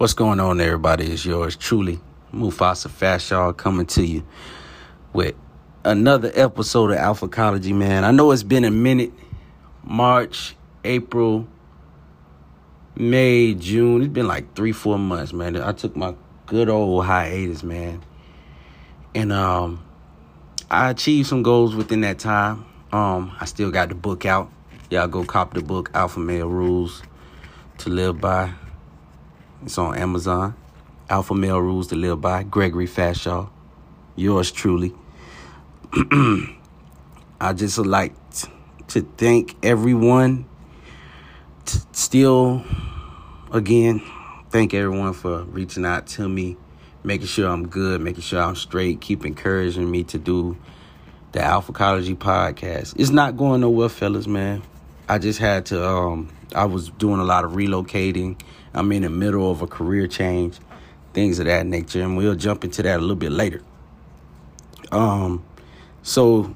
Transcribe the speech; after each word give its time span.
What's 0.00 0.14
going 0.14 0.40
on, 0.40 0.62
everybody? 0.62 1.12
It's 1.12 1.26
yours 1.26 1.56
truly, 1.56 2.00
Mufasa 2.32 2.88
Fashaw, 2.88 3.54
coming 3.54 3.84
to 3.88 4.02
you 4.02 4.26
with 5.12 5.34
another 5.84 6.32
episode 6.34 6.92
of 6.92 6.96
Alpha 6.96 7.26
Alphacology, 7.26 7.74
man. 7.74 8.04
I 8.04 8.10
know 8.10 8.30
it's 8.30 8.42
been 8.42 8.64
a 8.64 8.70
minute. 8.70 9.12
March, 9.84 10.56
April, 10.84 11.46
May, 12.94 13.52
June. 13.52 14.00
It's 14.00 14.10
been 14.10 14.26
like 14.26 14.56
three, 14.56 14.72
four 14.72 14.98
months, 14.98 15.34
man. 15.34 15.54
I 15.54 15.72
took 15.72 15.94
my 15.94 16.14
good 16.46 16.70
old 16.70 17.04
hiatus, 17.04 17.62
man. 17.62 18.02
And 19.14 19.34
um 19.34 19.84
I 20.70 20.88
achieved 20.88 21.28
some 21.28 21.42
goals 21.42 21.74
within 21.74 22.00
that 22.00 22.18
time. 22.18 22.64
Um, 22.90 23.36
I 23.38 23.44
still 23.44 23.70
got 23.70 23.90
the 23.90 23.96
book 23.96 24.24
out. 24.24 24.50
Y'all 24.88 25.08
go 25.08 25.24
cop 25.24 25.52
the 25.52 25.60
book, 25.60 25.90
Alpha 25.92 26.20
Male 26.20 26.48
Rules 26.48 27.02
to 27.76 27.90
Live 27.90 28.18
By. 28.18 28.54
It's 29.64 29.76
on 29.76 29.96
Amazon. 29.96 30.54
Alpha 31.10 31.34
Male 31.34 31.60
Rules 31.60 31.88
to 31.88 31.94
Live 31.94 32.20
By. 32.20 32.44
Gregory 32.44 32.86
Fashaw. 32.86 33.50
Yours 34.16 34.50
truly. 34.50 34.94
I 37.40 37.52
just 37.54 37.76
like 37.78 38.14
to 38.88 39.02
thank 39.18 39.56
everyone. 39.62 40.46
T- 41.66 41.78
still, 41.92 42.64
again, 43.52 44.02
thank 44.48 44.72
everyone 44.72 45.12
for 45.12 45.42
reaching 45.44 45.84
out 45.84 46.06
to 46.08 46.28
me, 46.28 46.56
making 47.04 47.26
sure 47.26 47.50
I'm 47.50 47.68
good, 47.68 48.00
making 48.00 48.22
sure 48.22 48.40
I'm 48.40 48.56
straight, 48.56 49.00
keep 49.00 49.26
encouraging 49.26 49.90
me 49.90 50.04
to 50.04 50.18
do 50.18 50.56
the 51.32 51.42
Alphacology 51.42 52.14
podcast. 52.14 52.94
It's 52.98 53.10
not 53.10 53.36
going 53.36 53.60
nowhere, 53.60 53.90
fellas, 53.90 54.26
man. 54.26 54.62
I 55.08 55.18
just 55.18 55.38
had 55.38 55.66
to 55.66 55.86
um 55.86 56.30
I 56.54 56.64
was 56.64 56.88
doing 56.90 57.20
a 57.20 57.24
lot 57.24 57.44
of 57.44 57.52
relocating 57.52 58.40
I'm 58.74 58.90
in 58.92 59.02
the 59.02 59.10
middle 59.10 59.50
of 59.50 59.62
a 59.62 59.66
career 59.66 60.06
change, 60.06 60.58
things 61.12 61.38
of 61.38 61.46
that 61.46 61.66
nature, 61.66 62.02
and 62.02 62.16
we'll 62.16 62.34
jump 62.34 62.64
into 62.64 62.82
that 62.82 62.98
a 62.98 63.00
little 63.00 63.16
bit 63.16 63.32
later. 63.32 63.62
Um, 64.92 65.44
so 66.02 66.54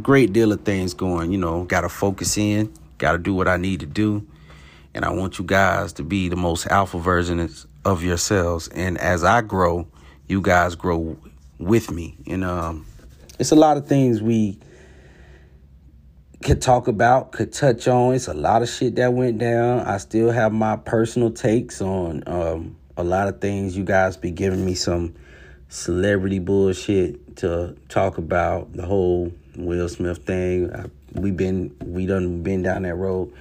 great 0.00 0.32
deal 0.32 0.52
of 0.52 0.62
things 0.62 0.94
going, 0.94 1.32
you 1.32 1.38
know, 1.38 1.64
gotta 1.64 1.88
focus 1.88 2.36
in, 2.36 2.72
gotta 2.98 3.18
do 3.18 3.34
what 3.34 3.48
I 3.48 3.56
need 3.56 3.80
to 3.80 3.86
do. 3.86 4.26
And 4.94 5.04
I 5.04 5.10
want 5.10 5.38
you 5.38 5.44
guys 5.44 5.92
to 5.94 6.02
be 6.02 6.28
the 6.28 6.36
most 6.36 6.66
alpha 6.66 6.98
version 6.98 7.48
of 7.84 8.02
yourselves. 8.02 8.68
And 8.68 8.98
as 8.98 9.24
I 9.24 9.42
grow, 9.42 9.86
you 10.26 10.40
guys 10.40 10.74
grow 10.74 11.16
with 11.58 11.90
me. 11.90 12.16
And 12.26 12.44
um, 12.44 12.86
it's 13.38 13.50
a 13.50 13.56
lot 13.56 13.76
of 13.76 13.86
things 13.86 14.22
we 14.22 14.58
could 16.42 16.62
talk 16.62 16.88
about, 16.88 17.32
could 17.32 17.52
touch 17.52 17.88
on. 17.88 18.14
It's 18.14 18.28
a 18.28 18.34
lot 18.34 18.62
of 18.62 18.68
shit 18.68 18.96
that 18.96 19.12
went 19.12 19.38
down. 19.38 19.80
I 19.80 19.98
still 19.98 20.30
have 20.30 20.52
my 20.52 20.76
personal 20.76 21.30
takes 21.30 21.80
on 21.80 22.22
um, 22.26 22.76
a 22.96 23.04
lot 23.04 23.28
of 23.28 23.40
things. 23.40 23.76
You 23.76 23.84
guys 23.84 24.16
be 24.16 24.30
giving 24.30 24.64
me 24.64 24.74
some 24.74 25.14
celebrity 25.68 26.38
bullshit 26.38 27.36
to 27.38 27.76
talk 27.88 28.18
about 28.18 28.72
the 28.72 28.86
whole 28.86 29.32
Will 29.56 29.88
Smith 29.88 30.18
thing. 30.18 30.72
I, 30.74 30.86
we 31.12 31.30
been 31.30 31.74
we 31.84 32.06
done 32.06 32.42
been 32.42 32.62
down 32.62 32.82
that 32.82 32.94
road. 32.94 33.32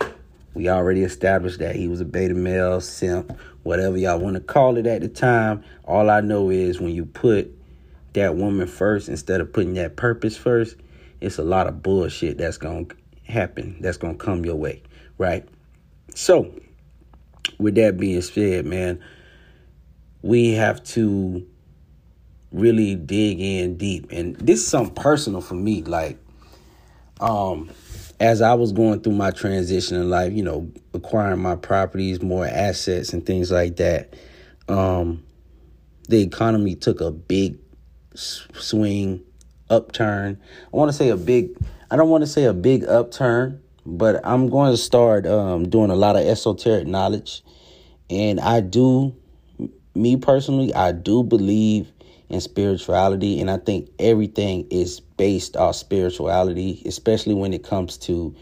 We 0.53 0.69
already 0.69 1.03
established 1.03 1.59
that 1.59 1.75
he 1.75 1.87
was 1.87 2.01
a 2.01 2.05
beta 2.05 2.33
male, 2.33 2.81
simp, 2.81 3.37
whatever 3.61 3.95
y'all 3.95 4.19
want 4.19 4.35
to 4.35 4.39
call 4.39 4.77
it 4.77 4.87
at 4.87 5.01
the 5.01 5.07
time. 5.07 5.63
All 5.85 6.09
I 6.09 6.21
know 6.21 6.49
is 6.49 6.79
when 6.79 6.91
you 6.91 7.05
put 7.05 7.53
that 8.13 8.35
woman 8.35 8.65
first 8.65 9.07
instead 9.07 9.39
of 9.39 9.53
putting 9.53 9.75
that 9.75 9.95
purpose 9.95 10.35
first, 10.35 10.75
it's 11.21 11.37
a 11.37 11.43
lot 11.43 11.67
of 11.67 11.81
bullshit 11.81 12.37
that's 12.37 12.57
going 12.57 12.87
to 12.87 12.95
happen, 13.23 13.77
that's 13.81 13.97
going 13.97 14.17
to 14.17 14.23
come 14.23 14.45
your 14.45 14.55
way, 14.55 14.83
right? 15.17 15.47
So, 16.15 16.53
with 17.59 17.75
that 17.75 17.97
being 17.97 18.21
said, 18.21 18.65
man, 18.65 18.99
we 20.21 20.53
have 20.53 20.83
to 20.83 21.45
really 22.51 22.95
dig 22.95 23.39
in 23.39 23.77
deep. 23.77 24.11
And 24.11 24.35
this 24.37 24.61
is 24.61 24.67
something 24.67 24.95
personal 24.95 25.41
for 25.41 25.55
me. 25.55 25.83
Like, 25.83 26.17
um, 27.19 27.69
as 28.19 28.41
I 28.41 28.53
was 28.53 28.71
going 28.71 29.01
through 29.01 29.13
my 29.13 29.31
transition 29.31 29.97
in 29.97 30.09
life, 30.09 30.33
you 30.33 30.43
know, 30.43 30.71
acquiring 30.93 31.39
my 31.39 31.55
properties, 31.55 32.21
more 32.21 32.45
assets, 32.45 33.13
and 33.13 33.25
things 33.25 33.51
like 33.51 33.77
that, 33.77 34.15
um, 34.67 35.23
the 36.09 36.21
economy 36.21 36.75
took 36.75 37.01
a 37.01 37.11
big 37.11 37.57
swing 38.15 39.23
upturn. 39.69 40.39
I 40.73 40.75
want 40.75 40.89
to 40.91 40.97
say 40.97 41.09
a 41.09 41.17
big, 41.17 41.55
I 41.91 41.95
don't 41.95 42.09
want 42.09 42.23
to 42.23 42.27
say 42.27 42.45
a 42.45 42.53
big 42.53 42.85
upturn, 42.85 43.61
but 43.85 44.19
I'm 44.23 44.49
going 44.49 44.71
to 44.71 44.77
start 44.77 45.25
um, 45.25 45.69
doing 45.69 45.89
a 45.89 45.95
lot 45.95 46.15
of 46.15 46.25
esoteric 46.25 46.87
knowledge. 46.87 47.43
And 48.09 48.39
I 48.39 48.61
do, 48.61 49.15
me 49.95 50.17
personally, 50.17 50.73
I 50.73 50.91
do 50.91 51.23
believe 51.23 51.91
in 52.29 52.41
spirituality. 52.41 53.39
And 53.39 53.49
I 53.49 53.57
think 53.57 53.89
everything 53.99 54.67
is 54.69 54.99
based 54.99 55.55
off 55.55 55.75
spirituality, 55.75 56.81
especially 56.85 57.33
when 57.33 57.53
it 57.53 57.63
comes 57.63 57.97
to 57.99 58.35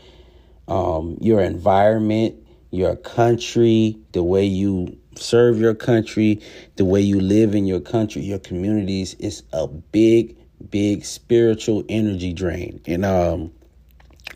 um, 0.68 1.18
your 1.22 1.42
environment, 1.42 2.36
your 2.72 2.96
country, 2.96 3.98
the 4.12 4.24
way 4.24 4.44
you 4.44 4.98
serve 5.16 5.60
your 5.60 5.76
country, 5.76 6.42
the 6.76 6.86
way 6.86 7.02
you 7.02 7.20
live 7.20 7.56
in 7.56 7.66
your 7.66 7.80
country, 7.80 8.22
your 8.22 8.40
communities. 8.40 9.14
is 9.16 9.44
a 9.54 9.68
big 9.68 10.36
big 10.70 11.06
spiritual 11.06 11.84
energy 11.90 12.34
drain. 12.34 12.82
And 12.86 13.06
um, 13.06 13.52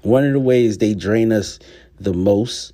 one 0.01 0.25
of 0.25 0.33
the 0.33 0.39
ways 0.39 0.77
they 0.77 0.93
drain 0.93 1.31
us 1.31 1.59
the 1.99 2.13
most 2.13 2.73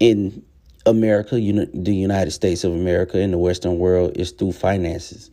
in 0.00 0.44
America, 0.86 1.38
you 1.38 1.52
know, 1.52 1.66
the 1.72 1.94
United 1.94 2.30
States 2.30 2.64
of 2.64 2.72
America, 2.72 3.18
in 3.18 3.30
the 3.30 3.38
Western 3.38 3.78
world, 3.78 4.16
is 4.16 4.32
through 4.32 4.52
finances. 4.52 5.30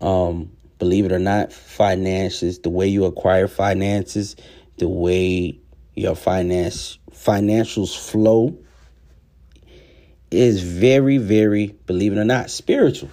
Um, 0.00 0.50
believe 0.78 1.04
it 1.04 1.12
or 1.12 1.18
not, 1.18 1.52
finances, 1.52 2.58
the 2.60 2.70
way 2.70 2.86
you 2.86 3.04
acquire 3.04 3.48
finances, 3.48 4.36
the 4.78 4.88
way 4.88 5.58
your 5.94 6.14
finance 6.14 6.98
financials 7.10 7.96
flow 7.96 8.56
is 10.30 10.62
very, 10.62 11.18
very, 11.18 11.68
believe 11.86 12.12
it 12.12 12.18
or 12.18 12.24
not, 12.24 12.50
spiritual 12.50 13.10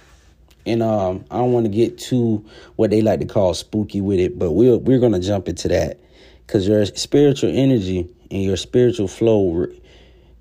and 0.66 0.82
um, 0.82 1.24
I 1.30 1.38
don't 1.38 1.52
want 1.52 1.66
to 1.66 1.70
get 1.70 1.98
too 1.98 2.44
what 2.76 2.90
they 2.90 3.02
like 3.02 3.20
to 3.20 3.26
call 3.26 3.54
spooky 3.54 4.00
with 4.00 4.18
it, 4.18 4.38
but 4.38 4.52
we're 4.52 4.78
we're 4.78 4.98
gonna 4.98 5.20
jump 5.20 5.48
into 5.48 5.68
that 5.68 5.98
because 6.46 6.66
your 6.66 6.84
spiritual 6.86 7.50
energy 7.50 8.08
and 8.30 8.42
your 8.42 8.56
spiritual 8.56 9.08
flow 9.08 9.66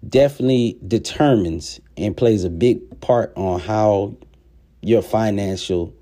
definitely 0.07 0.77
determines 0.87 1.79
and 1.97 2.15
plays 2.15 2.43
a 2.43 2.49
big 2.49 2.99
part 3.01 3.33
on 3.35 3.59
how 3.59 4.15
your 4.81 5.01
financial 5.01 5.93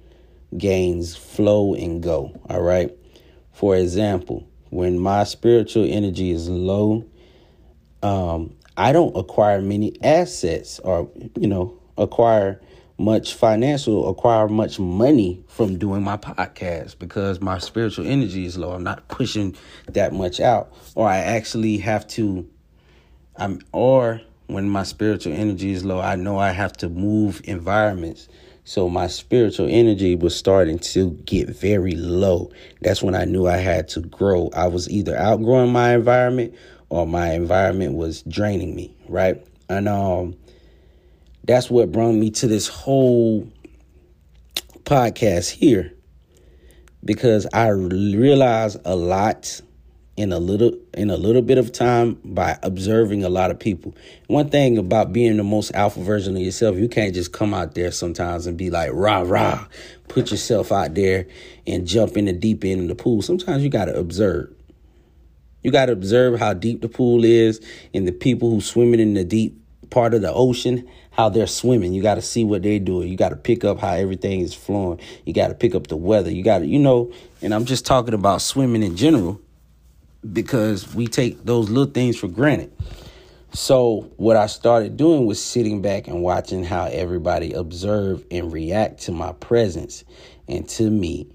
gains 0.57 1.15
flow 1.15 1.73
and 1.73 2.01
go. 2.01 2.39
All 2.49 2.61
right. 2.61 2.91
For 3.53 3.75
example, 3.75 4.47
when 4.69 4.99
my 4.99 5.23
spiritual 5.23 5.85
energy 5.89 6.31
is 6.31 6.47
low, 6.47 7.05
um, 8.03 8.55
I 8.77 8.91
don't 8.91 9.15
acquire 9.17 9.61
many 9.61 9.93
assets 10.03 10.79
or 10.79 11.09
you 11.35 11.47
know 11.47 11.79
acquire 11.97 12.61
much 12.97 13.35
financial, 13.35 14.09
acquire 14.09 14.47
much 14.47 14.79
money 14.79 15.43
from 15.47 15.77
doing 15.77 16.03
my 16.03 16.17
podcast 16.17 16.97
because 16.97 17.39
my 17.39 17.57
spiritual 17.59 18.07
energy 18.07 18.45
is 18.45 18.57
low. 18.57 18.71
I'm 18.71 18.83
not 18.83 19.07
pushing 19.07 19.55
that 19.87 20.13
much 20.13 20.39
out, 20.39 20.73
or 20.95 21.07
I 21.07 21.17
actually 21.17 21.77
have 21.77 22.07
to. 22.09 22.47
I'm 23.35 23.61
or 23.71 24.21
when 24.47 24.69
my 24.69 24.83
spiritual 24.83 25.33
energy 25.33 25.71
is 25.71 25.85
low, 25.85 25.99
I 25.99 26.15
know 26.15 26.39
I 26.39 26.51
have 26.51 26.73
to 26.77 26.89
move 26.89 27.41
environments. 27.43 28.27
So 28.63 28.89
my 28.89 29.07
spiritual 29.07 29.67
energy 29.69 30.15
was 30.15 30.35
starting 30.35 30.79
to 30.79 31.11
get 31.25 31.49
very 31.49 31.93
low. 31.93 32.51
That's 32.81 33.01
when 33.01 33.15
I 33.15 33.23
knew 33.23 33.47
I 33.47 33.57
had 33.57 33.87
to 33.89 34.01
grow. 34.01 34.49
I 34.53 34.67
was 34.67 34.89
either 34.89 35.15
outgrowing 35.15 35.71
my 35.71 35.93
environment 35.93 36.53
or 36.89 37.05
my 37.05 37.31
environment 37.31 37.95
was 37.95 38.23
draining 38.23 38.75
me, 38.75 38.93
right? 39.07 39.45
And 39.69 39.87
um 39.87 40.35
that's 41.47 41.69
what 41.71 41.91
brought 41.91 42.11
me 42.11 42.29
to 42.29 42.47
this 42.47 42.67
whole 42.67 43.49
podcast 44.83 45.49
here 45.49 45.93
because 47.03 47.47
I 47.53 47.69
realized 47.69 48.79
a 48.83 48.95
lot 48.95 49.61
in 50.17 50.33
a 50.33 50.39
little 50.39 50.77
in 50.93 51.09
a 51.09 51.15
little 51.15 51.41
bit 51.41 51.57
of 51.57 51.71
time 51.71 52.19
by 52.25 52.57
observing 52.63 53.23
a 53.23 53.29
lot 53.29 53.49
of 53.49 53.59
people. 53.59 53.95
One 54.27 54.49
thing 54.49 54.77
about 54.77 55.13
being 55.13 55.37
the 55.37 55.43
most 55.43 55.73
alpha 55.73 56.01
version 56.01 56.35
of 56.35 56.41
yourself, 56.41 56.75
you 56.75 56.89
can't 56.89 57.13
just 57.13 57.31
come 57.31 57.53
out 57.53 57.75
there 57.75 57.91
sometimes 57.91 58.45
and 58.45 58.57
be 58.57 58.69
like 58.69 58.89
rah 58.91 59.21
rah, 59.21 59.67
put 60.09 60.31
yourself 60.31 60.71
out 60.73 60.95
there 60.95 61.27
and 61.65 61.87
jump 61.87 62.17
in 62.17 62.25
the 62.25 62.33
deep 62.33 62.65
end 62.65 62.81
of 62.81 62.87
the 62.89 62.95
pool. 63.01 63.21
Sometimes 63.21 63.63
you 63.63 63.69
got 63.69 63.85
to 63.85 63.95
observe. 63.95 64.53
You 65.63 65.71
got 65.71 65.85
to 65.85 65.93
observe 65.93 66.39
how 66.39 66.53
deep 66.53 66.81
the 66.81 66.89
pool 66.89 67.23
is 67.23 67.61
and 67.93 68.05
the 68.05 68.11
people 68.11 68.49
who 68.49 68.59
swimming 68.59 68.99
in 68.99 69.13
the 69.13 69.23
deep 69.23 69.61
part 69.89 70.13
of 70.13 70.21
the 70.21 70.33
ocean, 70.33 70.87
how 71.17 71.29
they're 71.29 71.47
swimming. 71.47 71.93
You 71.93 72.03
got 72.03 72.15
to 72.15 72.21
see 72.21 72.43
what 72.43 72.61
they're 72.61 72.79
doing. 72.79 73.07
You 73.07 73.17
got 73.17 73.29
to 73.29 73.35
pick 73.35 73.65
up 73.65 73.79
how 73.79 73.93
everything 73.93 74.41
is 74.41 74.53
flowing. 74.53 74.99
You 75.25 75.33
got 75.33 75.47
to 75.47 75.55
pick 75.55 75.73
up 75.73 75.87
the 75.87 75.97
weather. 75.97 76.31
You 76.31 76.43
got 76.43 76.59
to, 76.59 76.67
you 76.67 76.77
know, 76.77 77.11
and 77.41 77.53
I'm 77.53 77.65
just 77.65 77.85
talking 77.85 78.13
about 78.13 78.41
swimming 78.41 78.83
in 78.83 78.95
general 78.95 79.41
because 80.31 80.93
we 80.93 81.07
take 81.07 81.43
those 81.43 81.69
little 81.69 81.91
things 81.91 82.17
for 82.17 82.27
granted. 82.27 82.71
So, 83.53 84.11
what 84.17 84.35
I 84.35 84.45
started 84.45 84.97
doing 84.97 85.25
was 85.25 85.43
sitting 85.43 85.81
back 85.81 86.07
and 86.07 86.21
watching 86.21 86.63
how 86.63 86.85
everybody 86.85 87.53
observe 87.53 88.23
and 88.29 88.53
react 88.53 89.01
to 89.03 89.11
my 89.11 89.31
presence 89.31 90.03
and 90.47 90.67
to 90.69 90.91
me. 90.91 91.27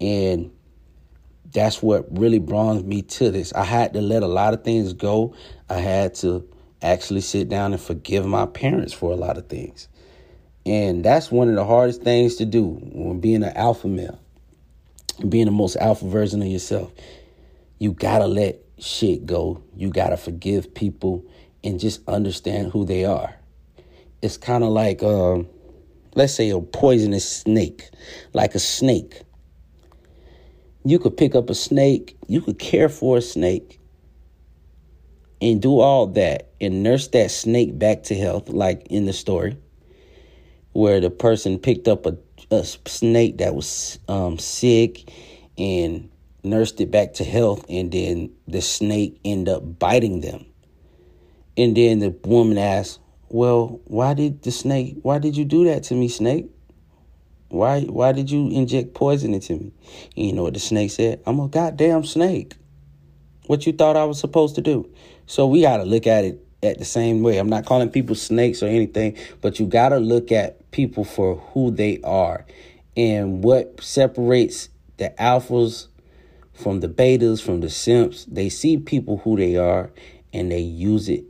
And 0.00 0.50
that's 1.52 1.80
what 1.82 2.06
really 2.18 2.38
brought 2.38 2.84
me 2.84 3.02
to 3.02 3.30
this. 3.30 3.52
I 3.52 3.64
had 3.64 3.92
to 3.92 4.00
let 4.00 4.22
a 4.22 4.26
lot 4.26 4.54
of 4.54 4.64
things 4.64 4.92
go. 4.94 5.36
I 5.68 5.78
had 5.78 6.14
to 6.16 6.48
actually 6.82 7.20
sit 7.20 7.48
down 7.48 7.72
and 7.72 7.80
forgive 7.80 8.26
my 8.26 8.46
parents 8.46 8.92
for 8.92 9.12
a 9.12 9.16
lot 9.16 9.38
of 9.38 9.48
things. 9.48 9.88
And 10.64 11.04
that's 11.04 11.30
one 11.30 11.48
of 11.48 11.54
the 11.54 11.64
hardest 11.64 12.02
things 12.02 12.36
to 12.36 12.44
do 12.44 12.78
when 12.92 13.20
being 13.20 13.42
an 13.42 13.56
alpha 13.56 13.88
male, 13.88 14.20
being 15.28 15.46
the 15.46 15.50
most 15.50 15.76
alpha 15.76 16.06
version 16.06 16.42
of 16.42 16.48
yourself. 16.48 16.92
You 17.78 17.92
gotta 17.92 18.26
let 18.26 18.60
shit 18.78 19.26
go. 19.26 19.62
You 19.76 19.90
gotta 19.90 20.16
forgive 20.16 20.74
people 20.74 21.24
and 21.64 21.80
just 21.80 22.06
understand 22.08 22.72
who 22.72 22.84
they 22.84 23.04
are. 23.04 23.34
It's 24.20 24.36
kind 24.36 24.64
of 24.64 24.70
like, 24.70 25.02
um, 25.02 25.48
let's 26.14 26.34
say, 26.34 26.50
a 26.50 26.60
poisonous 26.60 27.28
snake, 27.28 27.88
like 28.32 28.54
a 28.54 28.58
snake. 28.58 29.22
You 30.84 30.98
could 30.98 31.16
pick 31.16 31.34
up 31.34 31.50
a 31.50 31.54
snake, 31.54 32.16
you 32.26 32.40
could 32.40 32.58
care 32.58 32.88
for 32.88 33.18
a 33.18 33.22
snake, 33.22 33.77
and 35.40 35.62
do 35.62 35.80
all 35.80 36.06
that 36.06 36.50
and 36.60 36.82
nurse 36.82 37.08
that 37.08 37.30
snake 37.30 37.78
back 37.78 38.04
to 38.04 38.14
health, 38.14 38.48
like 38.48 38.86
in 38.90 39.06
the 39.06 39.12
story, 39.12 39.56
where 40.72 41.00
the 41.00 41.10
person 41.10 41.58
picked 41.58 41.88
up 41.88 42.06
a, 42.06 42.16
a 42.50 42.64
snake 42.64 43.38
that 43.38 43.54
was 43.54 43.98
um, 44.08 44.38
sick 44.38 45.12
and 45.56 46.08
nursed 46.42 46.80
it 46.80 46.90
back 46.90 47.14
to 47.14 47.24
health, 47.24 47.64
and 47.68 47.92
then 47.92 48.30
the 48.46 48.60
snake 48.60 49.18
ended 49.24 49.54
up 49.54 49.78
biting 49.78 50.20
them. 50.20 50.44
And 51.56 51.76
then 51.76 51.98
the 51.98 52.10
woman 52.24 52.58
asked, 52.58 53.00
Well, 53.28 53.80
why 53.84 54.14
did 54.14 54.42
the 54.42 54.52
snake, 54.52 54.96
why 55.02 55.18
did 55.18 55.36
you 55.36 55.44
do 55.44 55.64
that 55.64 55.84
to 55.84 55.94
me, 55.94 56.08
snake? 56.08 56.46
Why 57.48 57.80
why 57.82 58.12
did 58.12 58.30
you 58.30 58.50
inject 58.50 58.94
poison 58.94 59.32
into 59.34 59.54
me? 59.54 59.72
And 60.16 60.26
you 60.26 60.32
know 60.34 60.42
what 60.42 60.54
the 60.54 60.60
snake 60.60 60.90
said? 60.90 61.22
I'm 61.26 61.40
a 61.40 61.48
goddamn 61.48 62.04
snake. 62.04 62.54
What 63.46 63.66
you 63.66 63.72
thought 63.72 63.96
I 63.96 64.04
was 64.04 64.20
supposed 64.20 64.54
to 64.56 64.60
do? 64.60 64.90
So 65.28 65.46
we 65.46 65.60
gotta 65.60 65.84
look 65.84 66.06
at 66.06 66.24
it 66.24 66.42
at 66.62 66.78
the 66.78 66.86
same 66.86 67.22
way. 67.22 67.36
I'm 67.36 67.50
not 67.50 67.66
calling 67.66 67.90
people 67.90 68.14
snakes 68.14 68.62
or 68.62 68.66
anything, 68.66 69.14
but 69.42 69.60
you 69.60 69.66
gotta 69.66 69.98
look 69.98 70.32
at 70.32 70.70
people 70.70 71.04
for 71.04 71.36
who 71.36 71.70
they 71.70 72.00
are 72.02 72.46
and 72.96 73.44
what 73.44 73.78
separates 73.82 74.70
the 74.96 75.12
alphas 75.20 75.88
from 76.54 76.80
the 76.80 76.88
betas, 76.88 77.42
from 77.42 77.60
the 77.60 77.68
simps. 77.68 78.24
They 78.24 78.48
see 78.48 78.78
people 78.78 79.18
who 79.18 79.36
they 79.36 79.56
are 79.56 79.90
and 80.32 80.50
they 80.50 80.60
use 80.60 81.10
it 81.10 81.24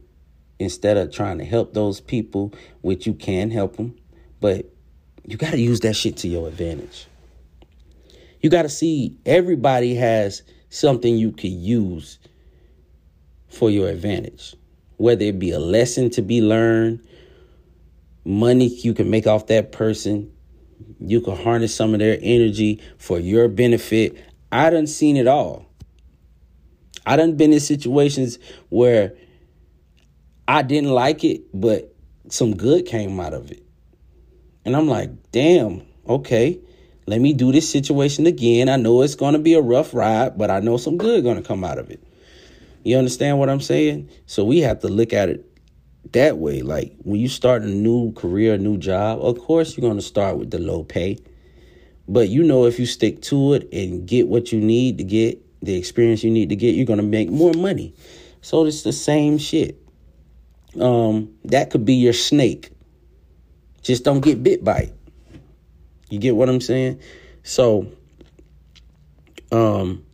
instead 0.60 0.96
of 0.96 1.12
trying 1.12 1.38
to 1.38 1.44
help 1.44 1.74
those 1.74 2.00
people, 2.00 2.54
which 2.82 3.04
you 3.04 3.14
can 3.14 3.50
help 3.50 3.76
them, 3.76 3.96
but 4.40 4.66
you 5.26 5.36
got 5.36 5.50
to 5.50 5.60
use 5.60 5.80
that 5.80 5.96
shit 5.96 6.16
to 6.18 6.28
your 6.28 6.46
advantage. 6.46 7.08
You 8.40 8.48
got 8.48 8.62
to 8.62 8.68
see 8.68 9.16
everybody 9.26 9.96
has 9.96 10.44
something 10.70 11.16
you 11.16 11.32
could 11.32 11.50
use 11.50 12.20
for 13.48 13.70
your 13.70 13.88
advantage, 13.88 14.54
whether 14.96 15.24
it 15.24 15.38
be 15.38 15.50
a 15.50 15.58
lesson 15.58 16.10
to 16.10 16.22
be 16.22 16.40
learned, 16.40 17.06
money 18.24 18.66
you 18.66 18.94
can 18.94 19.10
make 19.10 19.26
off 19.26 19.46
that 19.46 19.72
person, 19.72 20.30
you 21.00 21.20
can 21.20 21.36
harness 21.36 21.74
some 21.74 21.94
of 21.94 22.00
their 22.00 22.18
energy 22.20 22.80
for 22.98 23.18
your 23.18 23.48
benefit. 23.48 24.22
I 24.52 24.70
done 24.70 24.86
seen 24.86 25.16
it 25.16 25.26
all. 25.26 25.66
I 27.06 27.16
done 27.16 27.36
been 27.36 27.52
in 27.52 27.60
situations 27.60 28.38
where 28.68 29.14
I 30.46 30.62
didn't 30.62 30.90
like 30.90 31.24
it, 31.24 31.42
but 31.54 31.94
some 32.28 32.56
good 32.56 32.86
came 32.86 33.18
out 33.20 33.34
of 33.34 33.50
it. 33.50 33.62
And 34.64 34.76
I'm 34.76 34.88
like, 34.88 35.10
damn, 35.32 35.82
okay, 36.06 36.60
let 37.06 37.20
me 37.20 37.32
do 37.32 37.52
this 37.52 37.70
situation 37.70 38.26
again. 38.26 38.68
I 38.68 38.76
know 38.76 39.00
it's 39.02 39.14
to 39.32 39.38
be 39.38 39.54
a 39.54 39.60
rough 39.62 39.94
ride, 39.94 40.36
but 40.36 40.50
I 40.50 40.60
know 40.60 40.76
some 40.76 40.98
good 40.98 41.24
to 41.42 41.42
come 41.42 41.64
out 41.64 41.78
of 41.78 41.90
it. 41.90 42.02
You 42.84 42.96
understand 42.96 43.38
what 43.38 43.48
I'm 43.48 43.60
saying? 43.60 44.08
So 44.26 44.44
we 44.44 44.60
have 44.60 44.80
to 44.80 44.88
look 44.88 45.12
at 45.12 45.28
it 45.28 45.44
that 46.12 46.38
way. 46.38 46.62
Like 46.62 46.94
when 47.02 47.20
you 47.20 47.28
start 47.28 47.62
a 47.62 47.66
new 47.66 48.12
career, 48.12 48.54
a 48.54 48.58
new 48.58 48.78
job, 48.78 49.20
of 49.20 49.38
course 49.38 49.76
you're 49.76 49.86
going 49.88 49.98
to 49.98 50.06
start 50.06 50.38
with 50.38 50.50
the 50.50 50.58
low 50.58 50.84
pay. 50.84 51.18
But 52.06 52.28
you 52.28 52.42
know, 52.42 52.64
if 52.64 52.78
you 52.78 52.86
stick 52.86 53.20
to 53.22 53.54
it 53.54 53.68
and 53.72 54.06
get 54.06 54.28
what 54.28 54.52
you 54.52 54.60
need 54.60 54.98
to 54.98 55.04
get, 55.04 55.44
the 55.60 55.76
experience 55.76 56.24
you 56.24 56.30
need 56.30 56.48
to 56.48 56.56
get, 56.56 56.74
you're 56.74 56.86
going 56.86 56.98
to 56.98 57.02
make 57.02 57.28
more 57.28 57.52
money. 57.52 57.94
So 58.40 58.64
it's 58.64 58.82
the 58.82 58.92
same 58.92 59.38
shit 59.38 59.78
um, 60.80 61.34
that 61.44 61.70
could 61.70 61.84
be 61.84 61.94
your 61.94 62.12
snake. 62.12 62.70
Just 63.82 64.04
don't 64.04 64.20
get 64.20 64.42
bit 64.42 64.64
by 64.64 64.78
it. 64.78 64.94
You 66.10 66.18
get 66.18 66.36
what 66.36 66.48
I'm 66.48 66.60
saying? 66.60 67.00
So, 67.42 67.90
um, 69.52 70.04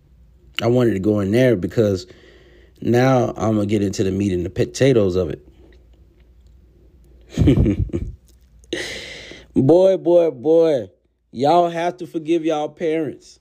I 0.62 0.66
wanted 0.66 0.94
to 0.94 1.00
go 1.00 1.20
in 1.20 1.32
there 1.32 1.56
because 1.56 2.06
now 2.84 3.32
I'm 3.36 3.54
gonna 3.54 3.66
get 3.66 3.82
into 3.82 4.04
the 4.04 4.10
meat 4.10 4.32
and 4.32 4.44
the 4.44 4.50
potatoes 4.50 5.16
of 5.16 5.30
it. 5.30 5.40
boy, 9.54 9.96
boy, 9.96 10.30
boy, 10.30 10.90
y'all 11.32 11.70
have 11.70 11.96
to 11.96 12.06
forgive 12.06 12.44
y'all 12.44 12.68
parents. 12.68 13.40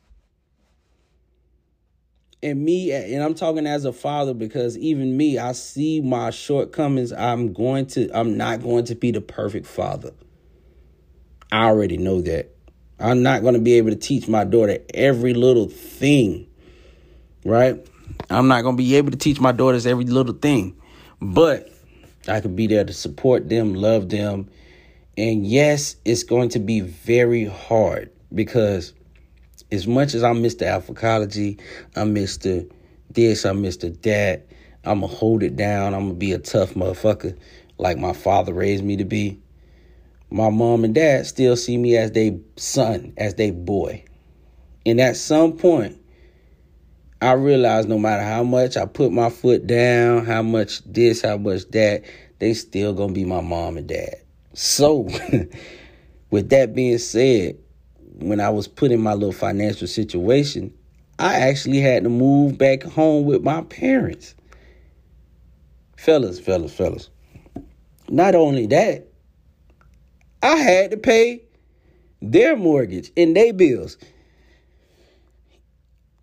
And 2.42 2.64
me 2.64 2.92
and 2.92 3.24
i'm 3.24 3.36
talking 3.36 3.66
as 3.68 3.86
a 3.86 3.94
father 3.94 4.34
because 4.34 4.78
even 4.78 5.16
me 5.16 5.38
i 5.38 5.54
see 5.54 6.02
my 6.02 6.30
shortcomings. 6.30 7.14
I'm 7.14 7.54
going 7.54 7.86
to 7.88 8.10
i'm 8.18 8.38
not 8.38 8.62
going 8.62 8.86
to 8.86 8.96
be 8.96 9.12
the 9.12 9.22
perfect 9.22 9.66
father. 9.66 10.12
I 11.52 11.66
already 11.66 11.98
know 11.98 12.22
that. 12.22 12.50
I'm 13.00 13.24
not 13.24 13.42
going 13.42 13.54
to 13.54 13.60
be 13.60 13.74
able 13.74 13.90
to 13.90 13.96
teach 13.96 14.28
my 14.28 14.44
daughter 14.44 14.80
every 14.94 15.34
little 15.34 15.68
thing 15.68 16.48
right 17.46 17.86
i'm 18.30 18.48
not 18.48 18.62
going 18.62 18.76
to 18.76 18.84
be 18.84 18.96
able 18.96 19.12
to 19.12 19.18
teach 19.18 19.40
my 19.40 19.52
daughters 19.52 19.86
every 19.86 20.06
little 20.06 20.34
thing 20.34 20.76
but 21.22 21.70
i 22.28 22.40
could 22.40 22.56
be 22.56 22.68
there 22.68 22.84
to 22.84 22.94
support 22.94 23.50
them 23.50 23.74
love 23.74 24.10
them 24.10 24.50
and 25.18 25.46
yes 25.46 25.96
it's 26.06 26.24
going 26.24 26.50
to 26.50 26.60
be 26.60 26.80
very 26.80 27.46
hard 27.46 28.10
because 28.34 28.94
as 29.74 29.88
much 29.88 30.14
as 30.14 30.24
I'm 30.24 30.44
Mr. 30.44 30.68
Alphacology, 30.68 31.58
I 31.96 32.04
miss 32.04 32.38
the 32.38 32.70
This, 33.10 33.44
I 33.44 33.54
miss 33.54 33.78
the 33.78 33.90
That, 33.90 34.46
I'm 34.86 35.00
going 35.00 35.12
to 35.12 35.18
hold 35.18 35.42
it 35.42 35.56
down. 35.56 35.96
I'm 35.96 36.02
going 36.02 36.14
to 36.14 36.20
be 36.20 36.32
a 36.32 36.38
tough 36.38 36.76
motherfucker 36.76 37.36
like 37.80 37.98
my 37.98 38.14
father 38.14 38.54
raised 38.54 38.84
me 38.84 38.98
to 38.98 39.06
be. 39.06 39.40
My 40.30 40.50
mom 40.50 40.84
and 40.84 40.94
dad 40.94 41.26
still 41.26 41.56
see 41.56 41.78
me 41.78 41.98
as 41.98 42.12
their 42.12 42.34
son, 42.56 43.14
as 43.18 43.36
their 43.36 43.52
boy. 43.52 44.04
And 44.86 45.02
at 45.02 45.16
some 45.16 45.54
point, 45.54 46.00
I 47.24 47.34
realized 47.34 47.88
no 47.88 47.98
matter 47.98 48.24
how 48.24 48.44
much 48.44 48.76
I 48.76 48.86
put 48.86 49.14
my 49.14 49.30
foot 49.30 49.66
down, 49.66 50.26
how 50.26 50.42
much 50.42 50.84
this, 50.84 51.22
how 51.22 51.38
much 51.38 51.70
that, 51.72 52.04
they 52.40 52.54
still 52.54 52.94
gonna 52.94 53.14
be 53.14 53.24
my 53.24 53.40
mom 53.40 53.78
and 53.78 53.88
dad. 53.88 54.16
So, 54.54 55.08
with 56.32 56.50
that 56.50 56.76
being 56.76 56.98
said, 56.98 57.58
when 58.16 58.42
I 58.42 58.50
was 58.50 58.68
put 58.68 58.92
in 58.92 59.00
my 59.00 59.14
little 59.14 59.32
financial 59.32 59.88
situation, 59.88 60.74
I 61.18 61.36
actually 61.36 61.80
had 61.80 62.04
to 62.04 62.10
move 62.10 62.58
back 62.58 62.84
home 62.84 63.24
with 63.24 63.42
my 63.42 63.62
parents. 63.62 64.36
Fellas, 65.96 66.42
fellas, 66.42 66.74
fellas. 66.74 67.10
Not 68.10 68.36
only 68.36 68.68
that, 68.68 69.08
I 70.42 70.58
had 70.58 70.92
to 70.92 70.98
pay 70.98 71.42
their 72.22 72.58
mortgage 72.58 73.12
and 73.16 73.34
their 73.34 73.54
bills. 73.54 73.98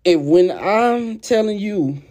And 0.05 0.29
when 0.29 0.51
I'm 0.51 1.19
telling 1.19 1.59
you, 1.59 2.01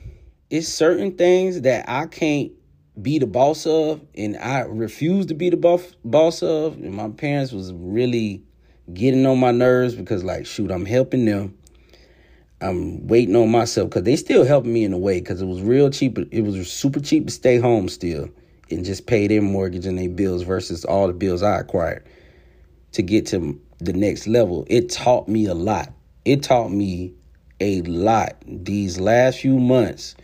it's 0.48 0.68
certain 0.68 1.16
things 1.16 1.62
that 1.62 1.88
I 1.88 2.06
can't 2.06 2.52
be 3.00 3.18
the 3.18 3.26
boss 3.26 3.66
of, 3.66 4.00
and 4.14 4.36
I 4.36 4.60
refuse 4.60 5.26
to 5.26 5.34
be 5.34 5.50
the 5.50 5.56
boss 5.56 5.82
boss 6.04 6.42
of. 6.42 6.74
And 6.74 6.94
my 6.94 7.08
parents 7.08 7.52
was 7.52 7.72
really 7.72 8.44
getting 8.94 9.26
on 9.26 9.38
my 9.38 9.50
nerves 9.50 9.94
because 9.94 10.24
like 10.24 10.46
shoot 10.46 10.70
i'm 10.70 10.84
helping 10.84 11.24
them 11.24 11.56
i'm 12.60 13.06
waiting 13.06 13.36
on 13.36 13.50
myself 13.50 13.88
because 13.88 14.02
they 14.02 14.16
still 14.16 14.44
helping 14.44 14.72
me 14.72 14.84
in 14.84 14.92
a 14.92 14.98
way 14.98 15.20
because 15.20 15.40
it 15.40 15.46
was 15.46 15.60
real 15.60 15.90
cheap 15.90 16.18
it 16.18 16.42
was 16.42 16.70
super 16.70 17.00
cheap 17.00 17.26
to 17.26 17.32
stay 17.32 17.58
home 17.58 17.88
still 17.88 18.28
and 18.70 18.84
just 18.84 19.06
pay 19.06 19.26
their 19.26 19.42
mortgage 19.42 19.86
and 19.86 19.98
their 19.98 20.08
bills 20.08 20.42
versus 20.42 20.84
all 20.84 21.06
the 21.06 21.12
bills 21.12 21.42
i 21.42 21.58
acquired 21.58 22.04
to 22.92 23.02
get 23.02 23.26
to 23.26 23.60
the 23.78 23.92
next 23.92 24.26
level 24.26 24.66
it 24.68 24.88
taught 24.88 25.28
me 25.28 25.46
a 25.46 25.54
lot 25.54 25.92
it 26.24 26.42
taught 26.42 26.70
me 26.70 27.14
a 27.60 27.82
lot 27.82 28.36
these 28.46 28.98
last 28.98 29.40
few 29.40 29.58
months 29.58 30.14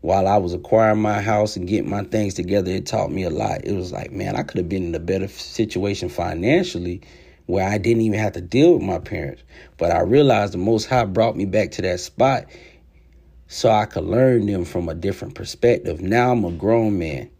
while 0.00 0.28
I 0.28 0.36
was 0.36 0.54
acquiring 0.54 1.00
my 1.00 1.20
house 1.20 1.56
and 1.56 1.66
getting 1.66 1.90
my 1.90 2.04
things 2.04 2.34
together, 2.34 2.70
it 2.70 2.86
taught 2.86 3.10
me 3.10 3.24
a 3.24 3.30
lot. 3.30 3.64
It 3.64 3.74
was 3.74 3.90
like, 3.90 4.12
man, 4.12 4.36
I 4.36 4.44
could 4.44 4.58
have 4.58 4.68
been 4.68 4.84
in 4.84 4.94
a 4.94 5.00
better 5.00 5.26
situation 5.26 6.08
financially 6.08 7.00
where 7.46 7.68
I 7.68 7.78
didn't 7.78 8.02
even 8.02 8.20
have 8.20 8.34
to 8.34 8.40
deal 8.40 8.74
with 8.74 8.82
my 8.82 8.98
parents. 8.98 9.42
But 9.78 9.90
I 9.90 10.00
realized 10.00 10.52
the 10.52 10.58
Most 10.58 10.86
High 10.86 11.06
brought 11.06 11.36
me 11.36 11.44
back 11.44 11.72
to 11.72 11.82
that 11.82 11.98
spot 11.98 12.44
so 13.48 13.70
I 13.70 13.86
could 13.86 14.04
learn 14.04 14.46
them 14.46 14.64
from 14.64 14.88
a 14.88 14.94
different 14.94 15.34
perspective. 15.34 16.00
Now 16.00 16.32
I'm 16.32 16.44
a 16.44 16.52
grown 16.52 16.98
man. 16.98 17.30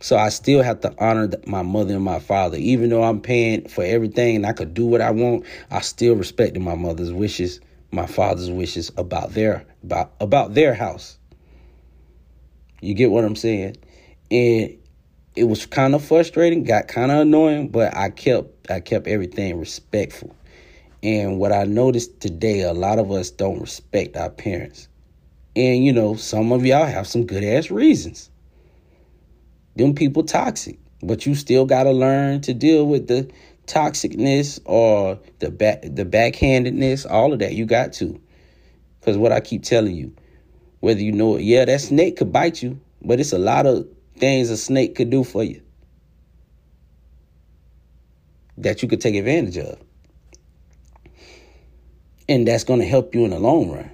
So 0.00 0.16
I 0.16 0.30
still 0.30 0.62
have 0.62 0.80
to 0.80 0.92
honor 0.98 1.28
my 1.46 1.62
mother 1.62 1.94
and 1.94 2.04
my 2.04 2.18
father. 2.18 2.56
Even 2.56 2.90
though 2.90 3.04
I'm 3.04 3.20
paying 3.20 3.68
for 3.68 3.84
everything 3.84 4.36
and 4.36 4.46
I 4.46 4.52
could 4.52 4.74
do 4.74 4.84
what 4.84 5.00
I 5.00 5.12
want, 5.12 5.44
I 5.70 5.80
still 5.80 6.16
respected 6.16 6.60
my 6.60 6.74
mother's 6.74 7.12
wishes, 7.12 7.60
my 7.92 8.06
father's 8.06 8.50
wishes 8.50 8.90
about 8.96 9.32
their 9.32 9.64
about 9.82 10.12
about 10.20 10.54
their 10.54 10.74
house. 10.74 11.18
You 12.80 12.94
get 12.94 13.10
what 13.10 13.24
I'm 13.24 13.36
saying? 13.36 13.76
And 14.30 14.76
it 15.36 15.44
was 15.44 15.66
kind 15.66 15.94
of 15.94 16.04
frustrating, 16.04 16.64
got 16.64 16.88
kind 16.88 17.12
of 17.12 17.20
annoying, 17.20 17.68
but 17.68 17.96
I 17.96 18.10
kept 18.10 18.70
I 18.70 18.80
kept 18.80 19.06
everything 19.06 19.58
respectful. 19.58 20.34
And 21.02 21.38
what 21.38 21.52
I 21.52 21.64
noticed 21.64 22.20
today, 22.20 22.62
a 22.62 22.72
lot 22.72 22.98
of 22.98 23.10
us 23.10 23.30
don't 23.30 23.60
respect 23.60 24.16
our 24.16 24.30
parents. 24.30 24.88
And 25.54 25.84
you 25.84 25.92
know, 25.92 26.16
some 26.16 26.50
of 26.52 26.64
y'all 26.64 26.86
have 26.86 27.06
some 27.06 27.26
good 27.26 27.44
ass 27.44 27.70
reasons 27.70 28.30
them 29.76 29.94
people 29.94 30.22
toxic. 30.22 30.78
But 31.02 31.26
you 31.26 31.34
still 31.34 31.66
got 31.66 31.84
to 31.84 31.90
learn 31.90 32.40
to 32.42 32.54
deal 32.54 32.86
with 32.86 33.08
the 33.08 33.28
toxicness 33.72 34.60
or 34.64 35.18
the 35.38 35.50
back 35.50 35.82
the 35.82 36.04
backhandedness, 36.04 37.10
all 37.10 37.32
of 37.32 37.38
that. 37.40 37.54
You 37.54 37.66
got 37.66 37.92
to. 37.94 38.20
Cuz 39.02 39.16
what 39.16 39.32
I 39.32 39.40
keep 39.40 39.62
telling 39.62 39.96
you, 39.96 40.14
whether 40.80 41.00
you 41.00 41.12
know 41.12 41.36
it, 41.36 41.42
yeah, 41.42 41.64
that 41.64 41.80
snake 41.80 42.16
could 42.16 42.32
bite 42.32 42.62
you, 42.62 42.80
but 43.02 43.18
it's 43.18 43.32
a 43.32 43.38
lot 43.38 43.66
of 43.66 43.86
things 44.18 44.50
a 44.50 44.56
snake 44.56 44.94
could 44.94 45.10
do 45.10 45.24
for 45.24 45.42
you 45.42 45.60
that 48.58 48.82
you 48.82 48.88
could 48.88 49.00
take 49.00 49.14
advantage 49.14 49.58
of. 49.58 49.78
And 52.28 52.46
that's 52.46 52.64
going 52.64 52.80
to 52.80 52.86
help 52.86 53.14
you 53.14 53.24
in 53.24 53.30
the 53.30 53.38
long 53.38 53.70
run. 53.70 53.90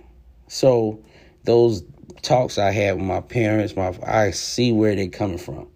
So 0.49 1.03
those 1.45 1.83
talks 2.23 2.59
I 2.59 2.71
had 2.71 2.97
with 2.97 3.05
my 3.05 3.21
parents, 3.21 3.75
my 3.75 3.95
I 4.07 4.31
see 4.33 4.73
where 4.73 4.95
they're 4.95 5.09
coming 5.09 5.39
from. 5.39 5.69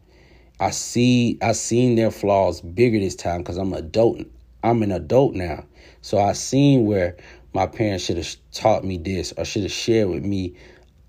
I 0.60 0.70
see 0.70 1.38
I 1.42 1.52
seen 1.52 1.96
their 1.96 2.10
flaws 2.10 2.60
bigger 2.60 2.98
this 2.98 3.16
time 3.16 3.38
because 3.38 3.56
I'm 3.56 3.72
adult. 3.72 4.20
I'm 4.62 4.82
an 4.82 4.92
adult 4.92 5.34
now. 5.34 5.64
So 6.02 6.18
I 6.18 6.32
seen 6.32 6.86
where 6.86 7.16
my 7.52 7.66
parents 7.66 8.04
should 8.04 8.16
have 8.16 8.36
taught 8.52 8.84
me 8.84 8.98
this 8.98 9.32
or 9.36 9.44
should 9.44 9.62
have 9.62 9.72
shared 9.72 10.08
with 10.08 10.24
me 10.24 10.54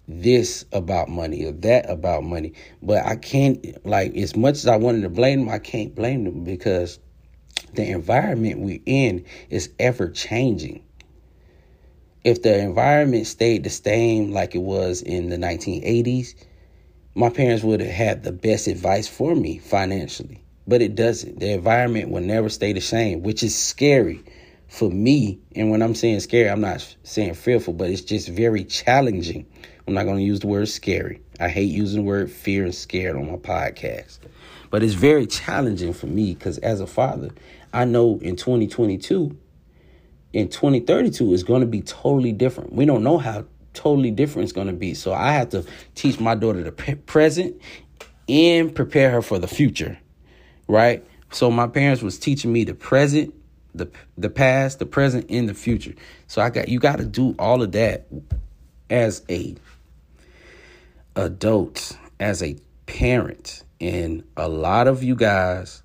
this 0.08 0.66
about 0.72 1.10
money 1.10 1.46
or 1.46 1.52
that 1.52 1.90
about 1.90 2.24
money. 2.24 2.54
But 2.82 3.06
I 3.06 3.16
can't 3.16 3.86
like 3.86 4.16
as 4.16 4.36
much 4.36 4.56
as 4.56 4.68
I 4.68 4.78
wanted 4.78 5.02
to 5.02 5.10
blame 5.10 5.46
them, 5.46 5.50
I 5.50 5.60
can't 5.60 5.94
blame 5.94 6.24
them 6.24 6.44
because 6.44 7.00
the 7.74 7.90
environment 7.90 8.60
we're 8.60 8.82
in 8.86 9.26
is 9.50 9.70
ever 9.80 10.10
changing 10.10 10.84
if 12.24 12.42
the 12.42 12.58
environment 12.58 13.28
stayed 13.28 13.64
the 13.64 13.70
same 13.70 14.32
like 14.32 14.56
it 14.56 14.62
was 14.62 15.02
in 15.02 15.30
the 15.30 15.38
1980s, 15.38 16.36
my 17.16 17.30
parents 17.30 17.64
would 17.64 17.80
have 17.80 17.92
had 17.92 18.24
the 18.24 18.32
best 18.32 18.68
advice 18.68 19.08
for 19.08 19.36
me 19.36 19.60
financially. 19.60 20.44
But 20.68 20.82
it 20.82 20.96
doesn't. 20.96 21.40
The 21.40 21.52
environment 21.52 22.10
will 22.10 22.22
never 22.22 22.50
stay 22.50 22.74
the 22.74 22.82
same, 22.82 23.22
which 23.22 23.44
is 23.44 23.58
scary 23.58 24.24
for 24.68 24.90
me. 24.90 25.40
And 25.56 25.70
when 25.70 25.82
I'm 25.82 25.94
saying 25.94 26.22
scary, 26.22 26.50
I'm 26.50 26.62
not 26.62 26.96
saying 27.04 27.36
fearful, 27.36 27.74
but 27.74 27.90
it's 27.90 28.02
just 28.02 28.30
very 28.30 28.64
challenging. 28.64 29.46
I'm 29.86 29.94
not 29.94 30.06
going 30.06 30.18
to 30.18 30.24
use 30.24 30.40
the 30.40 30.48
word 30.48 30.70
scary. 30.70 31.22
I 31.40 31.50
hate 31.50 31.70
using 31.70 32.04
the 32.04 32.08
word 32.08 32.32
fear 32.32 32.64
and 32.64 32.74
scared 32.74 33.16
on 33.16 33.30
my 33.30 33.38
podcast. 33.38 34.20
But 34.70 34.82
it's 34.82 34.94
very 34.94 35.28
challenging 35.28 35.94
for 35.94 36.08
me 36.08 36.34
because 36.34 36.58
as 36.60 36.80
a 36.80 36.88
father, 36.88 37.30
I 37.74 37.86
know 37.86 38.18
in 38.22 38.36
2022, 38.36 39.38
in 40.32 40.50
2032 40.50 41.34
is 41.34 41.44
going 41.44 41.62
to 41.62 41.68
be 41.68 41.82
totally 41.82 42.32
different. 42.32 42.74
We 42.74 42.86
don't 42.86 43.04
know 43.04 43.20
how 43.20 43.46
totally 43.74 44.12
different 44.12 44.44
it's 44.44 44.54
going 44.54 44.68
to 44.68 44.74
be. 44.74 44.94
So 44.94 45.14
I 45.14 45.34
have 45.34 45.50
to 45.50 45.66
teach 45.96 46.20
my 46.20 46.36
daughter 46.36 46.64
the 46.64 46.72
present 46.72 47.62
and 48.30 48.74
prepare 48.74 49.12
her 49.12 49.22
for 49.22 49.40
the 49.40 49.48
future. 49.48 49.98
Right? 50.68 51.06
So 51.32 51.52
my 51.52 51.68
parents 51.68 52.02
was 52.02 52.20
teaching 52.20 52.54
me 52.54 52.64
the 52.64 52.76
present, 52.76 53.34
the 53.74 53.90
the 54.18 54.30
past, 54.30 54.80
the 54.80 54.86
present 54.86 55.26
and 55.30 55.50
the 55.50 55.54
future. 55.54 55.94
So 56.28 56.42
I 56.42 56.50
got 56.50 56.70
you 56.70 56.80
got 56.80 56.98
to 57.00 57.06
do 57.06 57.36
all 57.40 57.62
of 57.62 57.72
that 57.74 58.06
as 58.90 59.24
a 59.30 59.56
adult, 61.16 61.98
as 62.20 62.44
a 62.44 62.56
parent. 62.86 63.64
And 63.82 64.24
a 64.38 64.48
lot 64.48 64.88
of 64.88 65.04
you 65.04 65.16
guys 65.16 65.84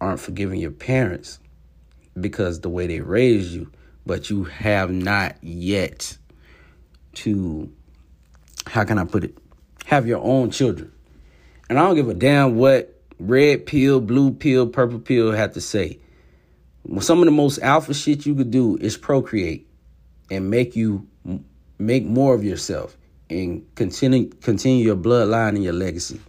aren't 0.00 0.20
forgiving 0.20 0.60
your 0.60 0.72
parents 0.72 1.38
because 2.20 2.60
the 2.60 2.68
way 2.68 2.86
they 2.86 3.00
raised 3.00 3.52
you, 3.52 3.70
but 4.04 4.28
you 4.28 4.44
have 4.44 4.90
not 4.90 5.36
yet 5.42 6.18
to 7.16 7.70
how 8.66 8.84
can 8.84 8.98
I 8.98 9.04
put 9.04 9.24
it? 9.24 9.36
Have 9.86 10.06
your 10.06 10.22
own 10.22 10.50
children. 10.50 10.92
And 11.68 11.78
I 11.78 11.82
don't 11.82 11.96
give 11.96 12.08
a 12.08 12.14
damn 12.14 12.56
what 12.56 13.00
red 13.18 13.66
pill, 13.66 14.00
blue 14.00 14.32
pill, 14.32 14.66
purple 14.66 14.98
pill 14.98 15.32
have 15.32 15.52
to 15.54 15.60
say. 15.60 15.98
Some 17.00 17.20
of 17.20 17.24
the 17.24 17.30
most 17.30 17.58
alpha 17.60 17.94
shit 17.94 18.26
you 18.26 18.34
could 18.34 18.50
do 18.50 18.76
is 18.76 18.96
procreate 18.96 19.66
and 20.30 20.50
make 20.50 20.76
you 20.76 21.06
make 21.78 22.04
more 22.04 22.34
of 22.34 22.44
yourself 22.44 22.96
and 23.30 23.64
continue 23.74 24.28
continue 24.42 24.84
your 24.84 24.96
bloodline 24.96 25.50
and 25.50 25.64
your 25.64 25.72
legacy. 25.72 26.20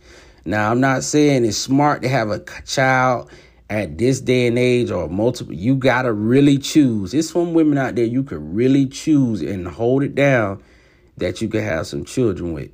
Now, 0.45 0.71
I'm 0.71 0.79
not 0.79 1.03
saying 1.03 1.43
it's 1.43 1.57
smart 1.57 2.03
to 2.03 2.09
have 2.09 2.29
a 2.29 2.39
child 2.65 3.29
at 3.69 3.97
this 3.97 4.21
day 4.21 4.47
and 4.47 4.59
age 4.59 4.91
or 4.91 5.09
multiple 5.09 5.53
you 5.53 5.75
gotta 5.75 6.13
really 6.13 6.59
choose 6.59 7.15
it's 7.15 7.31
some 7.31 7.55
women 7.55 7.79
out 7.79 7.95
there 7.95 8.05
you 8.05 8.21
could 8.21 8.55
really 8.55 8.85
choose 8.85 9.41
and 9.41 9.67
hold 9.67 10.03
it 10.03 10.13
down 10.13 10.61
that 11.17 11.41
you 11.41 11.47
could 11.47 11.63
have 11.63 11.87
some 11.87 12.05
children 12.05 12.53
with 12.53 12.71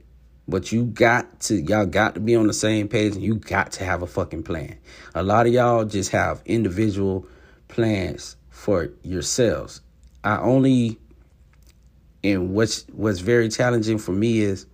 but 0.47 0.71
you 0.71 0.85
got 0.85 1.39
to 1.39 1.55
y'all 1.55 1.85
got 1.85 2.15
to 2.15 2.19
be 2.19 2.35
on 2.35 2.47
the 2.47 2.53
same 2.53 2.87
page 2.87 3.13
and 3.13 3.23
you 3.23 3.35
got 3.35 3.71
to 3.71 3.83
have 3.83 4.01
a 4.01 4.07
fucking 4.07 4.43
plan 4.43 4.77
a 5.15 5.23
lot 5.23 5.45
of 5.45 5.53
y'all 5.53 5.85
just 5.85 6.11
have 6.11 6.41
individual 6.45 7.25
plans 7.67 8.35
for 8.49 8.89
yourselves 9.03 9.81
i 10.23 10.37
only 10.37 10.97
and 12.23 12.53
what's 12.53 12.85
what's 12.91 13.19
very 13.19 13.49
challenging 13.49 13.97
for 13.97 14.11
me 14.11 14.39
is 14.39 14.65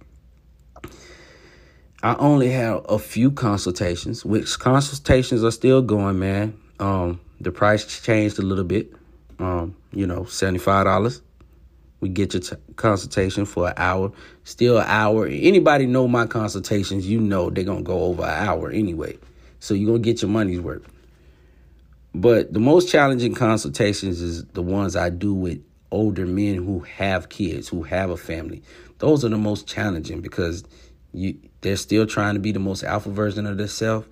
I 2.04 2.16
only 2.20 2.50
have 2.52 2.86
a 2.88 3.00
few 3.00 3.32
consultations, 3.32 4.24
which 4.24 4.60
consultations 4.60 5.44
are 5.44 5.52
still 5.52 5.82
going, 5.82 6.20
man. 6.20 6.58
Um, 6.80 7.20
the 7.42 7.52
price 7.52 8.02
changed 8.02 8.38
a 8.38 8.44
little 8.44 8.64
bit. 8.64 8.94
Um, 9.40 9.76
you 9.92 10.06
know, 10.06 10.22
$75. 10.22 11.22
We 12.00 12.10
get 12.10 12.34
your 12.34 12.42
t- 12.42 12.56
consultation 12.76 13.46
for 13.46 13.70
an 13.70 13.74
hour. 13.78 14.12
Still 14.44 14.78
an 14.78 14.86
hour. 14.88 15.28
Anybody 15.28 15.88
know 15.88 16.08
my 16.08 16.28
consultations, 16.28 17.08
you 17.08 17.20
know 17.20 17.50
they're 17.50 17.64
going 17.64 17.80
to 17.80 17.84
go 17.84 18.04
over 18.04 18.24
an 18.24 18.48
hour 18.48 18.70
anyway. 18.70 19.18
So 19.60 19.74
you're 19.74 19.88
going 19.88 20.04
to 20.04 20.06
get 20.06 20.22
your 20.22 20.30
money's 20.30 20.60
worth. 20.60 20.88
But 22.14 22.54
the 22.54 22.60
most 22.60 22.90
challenging 22.90 23.34
consultations 23.34 24.22
is 24.22 24.46
the 24.46 24.62
ones 24.62 24.96
I 24.96 25.10
do 25.10 25.34
with 25.34 25.64
older 25.92 26.26
men 26.26 26.56
who 26.56 26.80
have 26.80 27.30
kids, 27.30 27.68
who 27.68 27.84
have 27.84 28.10
a 28.10 28.18
family. 28.18 28.64
Those 29.00 29.24
are 29.24 29.30
the 29.30 29.38
most 29.38 29.68
challenging 29.68 30.22
because 30.22 30.64
you 31.14 31.38
they're 31.62 31.76
still 31.76 32.06
trying 32.06 32.36
to 32.36 32.40
be 32.40 32.52
the 32.52 32.60
most 32.60 32.84
alpha 32.84 33.10
version 33.10 33.46
of 33.48 33.58
themselves, 33.58 34.08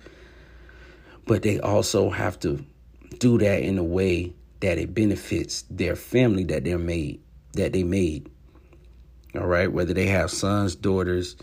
but 1.26 1.42
they 1.42 1.60
also 1.60 2.10
have 2.10 2.38
to 2.40 2.64
do 3.18 3.38
that 3.38 3.62
in 3.62 3.78
a 3.78 3.84
way 3.84 4.32
that 4.60 4.78
it 4.78 4.94
benefits 4.94 5.64
their 5.70 5.94
family 5.94 6.44
that 6.44 6.64
they're 6.64 6.78
made 6.78 7.20
that 7.56 7.72
they 7.72 7.82
made. 7.82 8.30
All 9.34 9.46
right, 9.46 9.70
whether 9.70 9.92
they 9.92 10.06
have 10.06 10.30
sons, 10.30 10.74
daughters, 10.74 11.36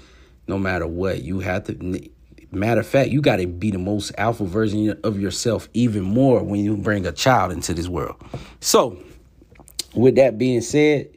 no 0.47 0.57
matter 0.57 0.87
what, 0.87 1.23
you 1.23 1.39
have 1.39 1.65
to. 1.65 2.09
Matter 2.51 2.81
of 2.81 2.87
fact, 2.87 3.09
you 3.09 3.21
got 3.21 3.37
to 3.37 3.47
be 3.47 3.71
the 3.71 3.79
most 3.79 4.11
alpha 4.17 4.45
version 4.45 4.99
of 5.03 5.19
yourself 5.19 5.67
even 5.73 6.03
more 6.03 6.43
when 6.43 6.63
you 6.63 6.77
bring 6.77 7.05
a 7.05 7.11
child 7.11 7.51
into 7.51 7.73
this 7.73 7.87
world. 7.87 8.15
So, 8.59 8.97
with 9.95 10.15
that 10.15 10.37
being 10.37 10.61
said, 10.61 11.09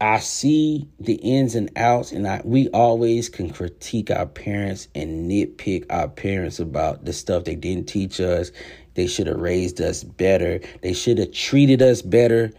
I 0.00 0.18
see 0.18 0.88
the 1.00 1.14
ins 1.14 1.54
and 1.54 1.70
outs, 1.76 2.12
and 2.12 2.26
I 2.26 2.42
we 2.44 2.68
always 2.68 3.28
can 3.28 3.50
critique 3.50 4.10
our 4.10 4.26
parents 4.26 4.88
and 4.94 5.30
nitpick 5.30 5.86
our 5.88 6.08
parents 6.08 6.58
about 6.58 7.04
the 7.04 7.12
stuff 7.12 7.44
they 7.44 7.54
didn't 7.54 7.86
teach 7.86 8.20
us. 8.20 8.50
They 8.94 9.06
should 9.06 9.26
have 9.26 9.40
raised 9.40 9.80
us 9.80 10.04
better. 10.04 10.60
They 10.82 10.92
should 10.92 11.18
have 11.18 11.32
treated 11.32 11.80
us 11.80 12.02
better. 12.02 12.52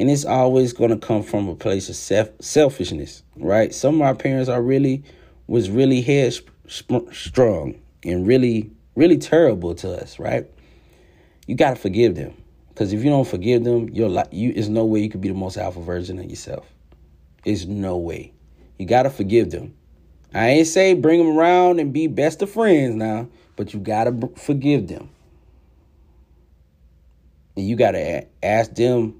And 0.00 0.10
it's 0.10 0.24
always 0.24 0.72
going 0.72 0.88
to 0.88 0.96
come 0.96 1.22
from 1.22 1.46
a 1.46 1.54
place 1.54 1.90
of 1.90 1.94
self 1.94 2.30
selfishness, 2.40 3.22
right? 3.36 3.72
Some 3.74 3.96
of 3.96 4.00
our 4.00 4.14
parents 4.14 4.48
are 4.48 4.62
really 4.62 5.04
was 5.46 5.68
really 5.68 6.00
headstrong 6.00 7.78
and 8.02 8.26
really 8.26 8.70
really 8.94 9.18
terrible 9.18 9.74
to 9.74 9.92
us, 9.92 10.18
right? 10.18 10.46
You 11.46 11.54
got 11.54 11.70
to 11.70 11.76
forgive 11.76 12.14
them. 12.14 12.34
Because 12.70 12.94
if 12.94 13.04
you 13.04 13.10
don't 13.10 13.28
forgive 13.28 13.62
them, 13.64 13.90
you're 13.90 14.08
like 14.08 14.28
you 14.30 14.52
is 14.52 14.70
no 14.70 14.86
way 14.86 15.00
you 15.00 15.10
could 15.10 15.20
be 15.20 15.28
the 15.28 15.34
most 15.34 15.58
alpha 15.58 15.82
version 15.82 16.18
of 16.18 16.24
yourself. 16.30 16.66
Is 17.44 17.66
no 17.66 17.98
way. 17.98 18.32
You 18.78 18.86
got 18.86 19.02
to 19.02 19.10
forgive 19.10 19.50
them. 19.50 19.74
I 20.32 20.48
ain't 20.48 20.66
say 20.66 20.94
bring 20.94 21.18
them 21.18 21.36
around 21.36 21.78
and 21.78 21.92
be 21.92 22.06
best 22.06 22.40
of 22.40 22.48
friends 22.48 22.94
now, 22.94 23.28
but 23.54 23.74
you 23.74 23.80
got 23.80 24.04
to 24.04 24.30
forgive 24.34 24.88
them. 24.88 25.10
And 27.54 27.68
you 27.68 27.76
got 27.76 27.90
to 27.90 28.24
ask 28.42 28.74
them 28.74 29.19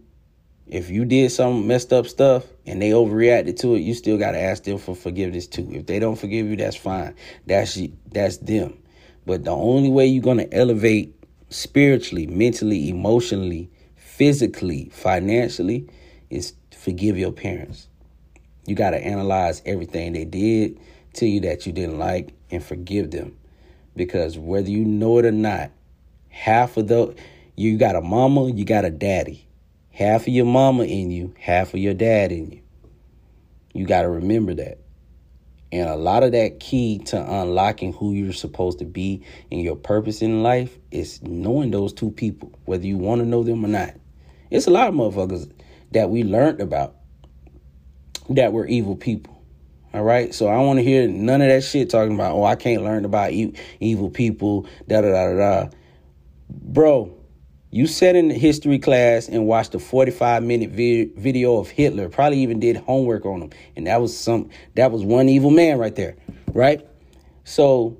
If 0.70 0.88
you 0.88 1.04
did 1.04 1.32
some 1.32 1.66
messed 1.66 1.92
up 1.92 2.06
stuff 2.06 2.44
and 2.64 2.80
they 2.80 2.90
overreacted 2.90 3.58
to 3.60 3.74
it, 3.74 3.80
you 3.80 3.92
still 3.92 4.16
got 4.16 4.32
to 4.32 4.40
ask 4.40 4.62
them 4.62 4.78
for 4.78 4.94
forgiveness 4.94 5.48
too. 5.48 5.68
If 5.72 5.86
they 5.86 5.98
don't 5.98 6.14
forgive 6.14 6.46
you, 6.46 6.54
that's 6.54 6.76
fine. 6.76 7.16
That's 7.44 7.76
that's 8.12 8.36
them. 8.36 8.78
But 9.26 9.42
the 9.42 9.50
only 9.50 9.90
way 9.90 10.06
you're 10.06 10.22
going 10.22 10.38
to 10.38 10.54
elevate 10.54 11.12
spiritually, 11.48 12.28
mentally, 12.28 12.88
emotionally, 12.88 13.68
physically, 13.96 14.90
financially 14.92 15.88
is 16.30 16.54
forgive 16.76 17.18
your 17.18 17.32
parents. 17.32 17.88
You 18.66 18.76
got 18.76 18.90
to 18.90 18.98
analyze 18.98 19.62
everything 19.66 20.12
they 20.12 20.24
did 20.24 20.78
to 21.14 21.26
you 21.26 21.40
that 21.40 21.66
you 21.66 21.72
didn't 21.72 21.98
like 21.98 22.32
and 22.48 22.62
forgive 22.62 23.10
them. 23.10 23.36
Because 23.96 24.38
whether 24.38 24.70
you 24.70 24.84
know 24.84 25.18
it 25.18 25.24
or 25.24 25.32
not, 25.32 25.72
half 26.28 26.76
of 26.76 26.86
the 26.86 27.16
you 27.56 27.76
got 27.76 27.96
a 27.96 28.00
mama, 28.00 28.52
you 28.52 28.64
got 28.64 28.84
a 28.84 28.90
daddy. 28.90 29.48
Half 30.00 30.22
of 30.22 30.28
your 30.28 30.46
mama 30.46 30.84
in 30.84 31.10
you, 31.10 31.34
half 31.38 31.74
of 31.74 31.80
your 31.80 31.92
dad 31.92 32.32
in 32.32 32.50
you. 32.50 32.60
You 33.74 33.86
got 33.86 34.02
to 34.02 34.08
remember 34.08 34.54
that. 34.54 34.78
And 35.70 35.90
a 35.90 35.94
lot 35.94 36.22
of 36.22 36.32
that 36.32 36.58
key 36.58 37.00
to 37.06 37.18
unlocking 37.20 37.92
who 37.92 38.14
you're 38.14 38.32
supposed 38.32 38.78
to 38.78 38.86
be 38.86 39.22
and 39.52 39.60
your 39.60 39.76
purpose 39.76 40.22
in 40.22 40.42
life 40.42 40.78
is 40.90 41.22
knowing 41.22 41.70
those 41.70 41.92
two 41.92 42.10
people, 42.10 42.50
whether 42.64 42.86
you 42.86 42.96
want 42.96 43.20
to 43.20 43.26
know 43.26 43.42
them 43.42 43.62
or 43.62 43.68
not. 43.68 43.94
It's 44.50 44.66
a 44.66 44.70
lot 44.70 44.88
of 44.88 44.94
motherfuckers 44.94 45.52
that 45.90 46.08
we 46.08 46.24
learned 46.24 46.62
about 46.62 46.96
that 48.30 48.54
were 48.54 48.66
evil 48.66 48.96
people. 48.96 49.44
All 49.92 50.02
right. 50.02 50.34
So 50.34 50.48
I 50.48 50.56
want 50.60 50.78
to 50.78 50.82
hear 50.82 51.08
none 51.08 51.42
of 51.42 51.48
that 51.48 51.62
shit 51.62 51.90
talking 51.90 52.14
about, 52.14 52.32
oh, 52.32 52.44
I 52.44 52.56
can't 52.56 52.82
learn 52.82 53.04
about 53.04 53.32
evil 53.32 54.08
people, 54.08 54.66
da 54.88 55.02
da 55.02 55.10
da 55.10 55.34
da. 55.34 55.68
Bro, 56.48 57.19
you 57.72 57.86
sat 57.86 58.16
in 58.16 58.28
the 58.28 58.34
history 58.34 58.78
class 58.78 59.28
and 59.28 59.46
watched 59.46 59.74
a 59.74 59.78
45 59.78 60.42
minute 60.42 60.70
vi- 60.70 61.10
video 61.16 61.58
of 61.58 61.68
Hitler, 61.68 62.08
probably 62.08 62.40
even 62.40 62.58
did 62.58 62.76
homework 62.76 63.24
on 63.24 63.42
him. 63.42 63.50
And 63.76 63.86
that 63.86 64.00
was 64.00 64.16
some 64.16 64.50
that 64.74 64.90
was 64.90 65.04
one 65.04 65.28
evil 65.28 65.50
man 65.50 65.78
right 65.78 65.94
there, 65.94 66.16
right? 66.52 66.84
So 67.44 67.96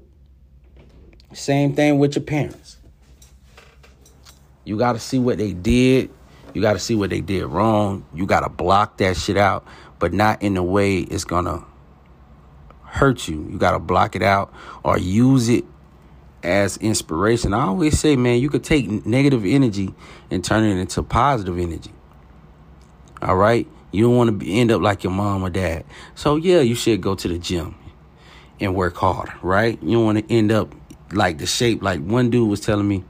same 1.32 1.74
thing 1.74 1.98
with 1.98 2.16
your 2.16 2.24
parents. 2.24 2.78
You 4.64 4.76
got 4.76 4.92
to 4.92 4.98
see 4.98 5.18
what 5.18 5.38
they 5.38 5.52
did. 5.52 6.10
You 6.52 6.60
got 6.60 6.72
to 6.72 6.80
see 6.80 6.96
what 6.96 7.10
they 7.10 7.20
did 7.20 7.46
wrong. 7.46 8.04
You 8.12 8.26
got 8.26 8.40
to 8.40 8.48
block 8.48 8.98
that 8.98 9.16
shit 9.16 9.36
out, 9.36 9.64
but 10.00 10.12
not 10.12 10.42
in 10.42 10.56
a 10.56 10.64
way 10.64 10.98
it's 10.98 11.24
going 11.24 11.44
to 11.44 11.64
hurt 12.82 13.28
you. 13.28 13.48
You 13.48 13.56
got 13.56 13.72
to 13.72 13.78
block 13.78 14.16
it 14.16 14.22
out 14.22 14.52
or 14.82 14.98
use 14.98 15.48
it 15.48 15.64
as 16.42 16.76
inspiration. 16.78 17.54
I 17.54 17.66
always 17.66 17.98
say, 17.98 18.16
man, 18.16 18.40
you 18.40 18.48
could 18.48 18.64
take 18.64 19.06
negative 19.06 19.44
energy 19.44 19.94
and 20.30 20.44
turn 20.44 20.64
it 20.64 20.80
into 20.80 21.02
positive 21.02 21.58
energy. 21.58 21.92
All 23.22 23.36
right? 23.36 23.66
You 23.92 24.04
don't 24.04 24.16
want 24.16 24.40
to 24.40 24.50
end 24.50 24.70
up 24.70 24.80
like 24.80 25.04
your 25.04 25.12
mom 25.12 25.42
or 25.42 25.50
dad. 25.50 25.84
So, 26.14 26.36
yeah, 26.36 26.60
you 26.60 26.74
should 26.74 27.00
go 27.00 27.14
to 27.14 27.28
the 27.28 27.38
gym 27.38 27.74
and 28.60 28.74
work 28.74 28.96
hard, 28.96 29.30
right? 29.42 29.78
You 29.82 29.92
don't 29.92 30.04
want 30.04 30.18
to 30.18 30.34
end 30.34 30.52
up 30.52 30.72
like 31.12 31.38
the 31.38 31.46
shape. 31.46 31.82
Like 31.82 32.00
one 32.00 32.30
dude 32.30 32.48
was 32.48 32.60
telling 32.60 32.86
me, 32.86 33.04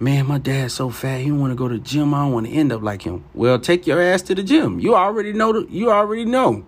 man, 0.00 0.26
my 0.26 0.38
dad's 0.38 0.74
so 0.74 0.90
fat. 0.90 1.20
He 1.20 1.28
don't 1.28 1.40
want 1.40 1.50
to 1.50 1.56
go 1.56 1.68
to 1.68 1.74
the 1.74 1.80
gym. 1.80 2.14
I 2.14 2.24
don't 2.24 2.32
want 2.32 2.46
to 2.46 2.52
end 2.52 2.72
up 2.72 2.82
like 2.82 3.02
him. 3.02 3.24
Well, 3.34 3.58
take 3.58 3.86
your 3.86 4.00
ass 4.00 4.22
to 4.22 4.34
the 4.34 4.42
gym. 4.42 4.80
You 4.80 4.94
already 4.94 5.32
know. 5.32 5.52
The, 5.52 5.70
you 5.70 5.90
already 5.90 6.24
know 6.24 6.64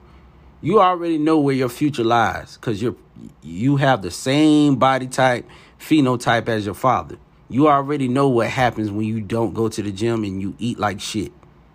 you 0.65 0.81
already 0.81 1.19
know 1.19 1.39
where 1.39 1.55
your 1.55 1.69
future 1.69 2.03
lies 2.03 2.57
because 2.57 2.81
you're 2.81 2.97
you 3.43 3.77
have 3.77 4.03
the 4.03 4.11
same 4.11 4.77
body 4.77 5.07
type 5.07 5.47
phenotype 5.79 6.49
as 6.49 6.65
your 6.65 6.75
father. 6.75 7.17
You 7.49 7.69
already 7.69 8.09
know 8.09 8.29
what 8.29 8.49
happens 8.49 8.91
when 8.91 9.07
you 9.07 9.21
don't 9.21 9.55
go 9.55 9.69
to 9.69 9.83
the 9.83 9.93
gym 9.93 10.25
and 10.25 10.41
you 10.41 10.55
eat 10.59 10.79
like 10.79 11.01
shit. 11.01 11.33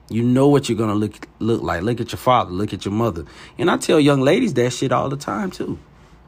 You 0.09 0.23
know 0.23 0.47
what 0.47 0.67
you're 0.67 0.77
gonna 0.77 0.95
look 0.95 1.27
look 1.39 1.61
like. 1.61 1.83
Look 1.83 2.01
at 2.01 2.11
your 2.11 2.17
father. 2.17 2.51
Look 2.51 2.73
at 2.73 2.83
your 2.83 2.93
mother. 2.93 3.25
And 3.57 3.69
i 3.69 3.77
tell 3.77 3.99
young 3.99 4.21
ladies 4.21 4.53
that 4.55 4.71
shit 4.71 4.91
all 4.91 5.09
the 5.09 5.17
time 5.17 5.51
too. 5.51 5.77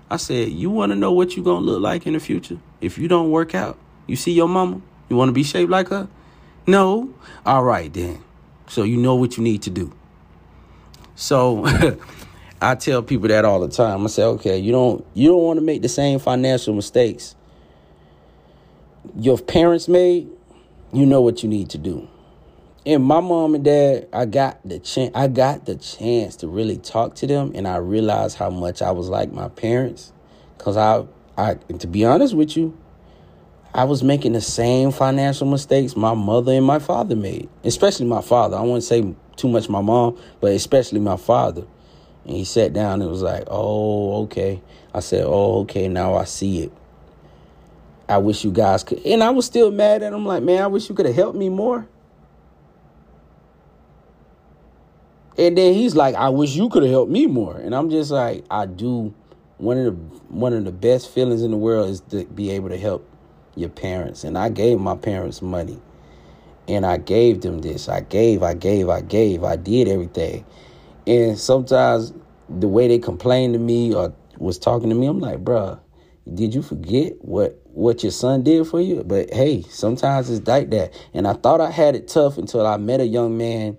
I 0.09 0.17
said 0.17 0.49
you 0.49 0.69
want 0.69 0.91
to 0.91 0.95
know 0.95 1.11
what 1.11 1.35
you're 1.35 1.45
gonna 1.45 1.65
look 1.65 1.81
like 1.81 2.05
in 2.05 2.13
the 2.13 2.19
future? 2.19 2.59
If 2.79 2.97
you 2.97 3.07
don't 3.07 3.31
work 3.31 3.55
out 3.55 3.77
you 4.11 4.17
see 4.17 4.33
your 4.33 4.49
mama? 4.49 4.81
You 5.09 5.15
want 5.15 5.29
to 5.29 5.33
be 5.33 5.43
shaped 5.43 5.71
like 5.71 5.87
her? 5.87 6.09
No? 6.67 7.13
All 7.45 7.63
right 7.63 7.91
then. 7.93 8.21
So 8.67 8.83
you 8.83 8.97
know 8.97 9.15
what 9.15 9.37
you 9.37 9.43
need 9.43 9.61
to 9.63 9.69
do. 9.69 9.93
So 11.15 11.65
I 12.61 12.75
tell 12.75 13.01
people 13.01 13.27
that 13.29 13.43
all 13.43 13.59
the 13.59 13.69
time. 13.69 14.03
I 14.03 14.07
say, 14.07 14.24
okay, 14.24 14.57
you 14.57 14.71
don't 14.71 15.05
you 15.13 15.29
don't 15.29 15.43
want 15.43 15.57
to 15.57 15.65
make 15.65 15.81
the 15.81 15.89
same 15.89 16.19
financial 16.19 16.74
mistakes 16.74 17.35
your 19.17 19.37
parents 19.37 19.87
made. 19.87 20.29
You 20.93 21.05
know 21.05 21.21
what 21.21 21.43
you 21.43 21.50
need 21.50 21.69
to 21.71 21.77
do. 21.77 22.07
And 22.85 23.03
my 23.03 23.19
mom 23.19 23.53
and 23.53 23.63
dad, 23.63 24.07
I 24.11 24.25
got 24.25 24.59
the 24.67 24.79
chance. 24.79 25.11
I 25.15 25.27
got 25.27 25.65
the 25.65 25.75
chance 25.75 26.35
to 26.37 26.47
really 26.47 26.77
talk 26.77 27.15
to 27.15 27.27
them, 27.27 27.51
and 27.53 27.67
I 27.67 27.77
realized 27.77 28.37
how 28.37 28.50
much 28.50 28.81
I 28.81 28.91
was 28.91 29.07
like 29.07 29.31
my 29.31 29.50
parents. 29.50 30.11
Cause 30.57 30.77
I, 30.77 31.05
I, 31.37 31.55
to 31.55 31.87
be 31.87 32.05
honest 32.05 32.35
with 32.35 32.55
you, 32.55 32.77
I 33.74 33.85
was 33.85 34.03
making 34.03 34.33
the 34.33 34.41
same 34.41 34.91
financial 34.91 35.47
mistakes 35.47 35.95
my 35.95 36.13
mother 36.13 36.51
and 36.51 36.65
my 36.65 36.79
father 36.79 37.15
made. 37.15 37.50
Especially 37.63 38.05
my 38.05 38.21
father. 38.21 38.57
I 38.57 38.61
wouldn't 38.61 38.83
say 38.83 39.15
too 39.37 39.47
much 39.47 39.69
my 39.69 39.81
mom, 39.81 40.19
but 40.39 40.51
especially 40.51 41.00
my 41.00 41.17
father. 41.17 41.65
And 42.25 42.36
he 42.36 42.46
sat 42.46 42.74
down 42.74 43.01
and 43.01 43.10
was 43.10 43.22
like, 43.22 43.44
Oh, 43.48 44.24
okay. 44.24 44.62
I 44.94 45.00
said, 45.00 45.25
Oh, 45.25 45.62
okay, 45.62 45.88
now 45.88 46.16
I 46.16 46.25
see 46.25 46.64
it. 46.64 46.72
I 48.07 48.18
wish 48.18 48.44
you 48.44 48.51
guys 48.51 48.84
could. 48.84 49.00
And 49.05 49.24
I 49.24 49.29
was 49.29 49.46
still 49.46 49.72
mad 49.72 50.03
at 50.03 50.12
him, 50.12 50.25
like, 50.25 50.44
man, 50.44 50.62
I 50.62 50.68
wish 50.68 50.90
you 50.90 50.96
could 50.96 51.05
have 51.05 51.16
helped 51.16 51.38
me 51.38 51.48
more. 51.48 51.88
And 55.38 55.57
then 55.57 55.74
he's 55.74 55.96
like, 55.96 56.16
I 56.16 56.29
wish 56.29 56.55
you 56.55 56.68
could 56.70 56.84
have 56.84 56.92
helped 56.92 57.12
me 57.12 57.25
more. 57.25 57.55
And 57.57 57.74
I'm 57.74 57.90
just 57.90 58.12
like, 58.12 58.46
I 58.51 58.66
do. 58.66 59.14
One 59.57 59.77
of 59.77 59.86
the 59.86 59.92
one 60.27 60.53
of 60.53 60.66
the 60.66 60.72
best 60.72 61.10
feelings 61.12 61.44
in 61.44 61.51
the 61.51 61.57
world 61.57 61.90
is 61.90 62.01
to 62.10 62.25
be 62.25 62.50
able 62.50 62.70
to 62.70 62.77
help 62.77 63.07
your 63.55 63.70
parents. 63.70 64.24
And 64.24 64.38
I 64.38 64.50
gave 64.50 64.79
my 64.79 64.96
parents 64.96 65.42
money. 65.42 65.79
And 66.68 66.86
I 66.86 66.98
gave 66.98 67.42
them 67.42 67.60
this. 67.60 67.88
I 67.88 68.01
gave, 68.01 68.44
I 68.44 68.55
gave, 68.55 68.90
I 68.90 69.01
gave. 69.01 69.44
I 69.44 69.55
did 69.55 69.88
everything. 69.88 70.46
And 71.07 71.37
sometimes 71.37 72.14
the 72.50 72.68
way 72.68 72.87
they 72.87 73.00
complained 73.00 73.53
to 73.53 73.59
me 73.59 73.94
or 73.94 74.14
was 74.37 74.57
talking 74.57 74.90
to 74.90 74.96
me, 74.96 75.07
I'm 75.07 75.20
like, 75.20 75.44
bruh, 75.44 75.79
did 76.33 76.53
you 76.53 76.61
forget 76.61 77.14
what 77.20 77.59
what 77.74 78.03
your 78.03 78.11
son 78.11 78.44
did 78.44 78.68
for 78.68 78.81
you? 78.81 79.03
But 79.03 79.33
hey, 79.33 79.64
sometimes 79.64 80.29
it's 80.29 80.48
like 80.48 80.70
that. 80.72 80.94
And 81.14 81.27
I 81.27 81.33
thought 81.33 81.61
I 81.61 81.72
had 81.72 81.96
it 81.96 82.07
tough 82.07 82.37
until 82.37 82.66
I 82.66 82.77
met 82.77 83.00
a 83.00 83.07
young 83.07 83.37
man 83.37 83.77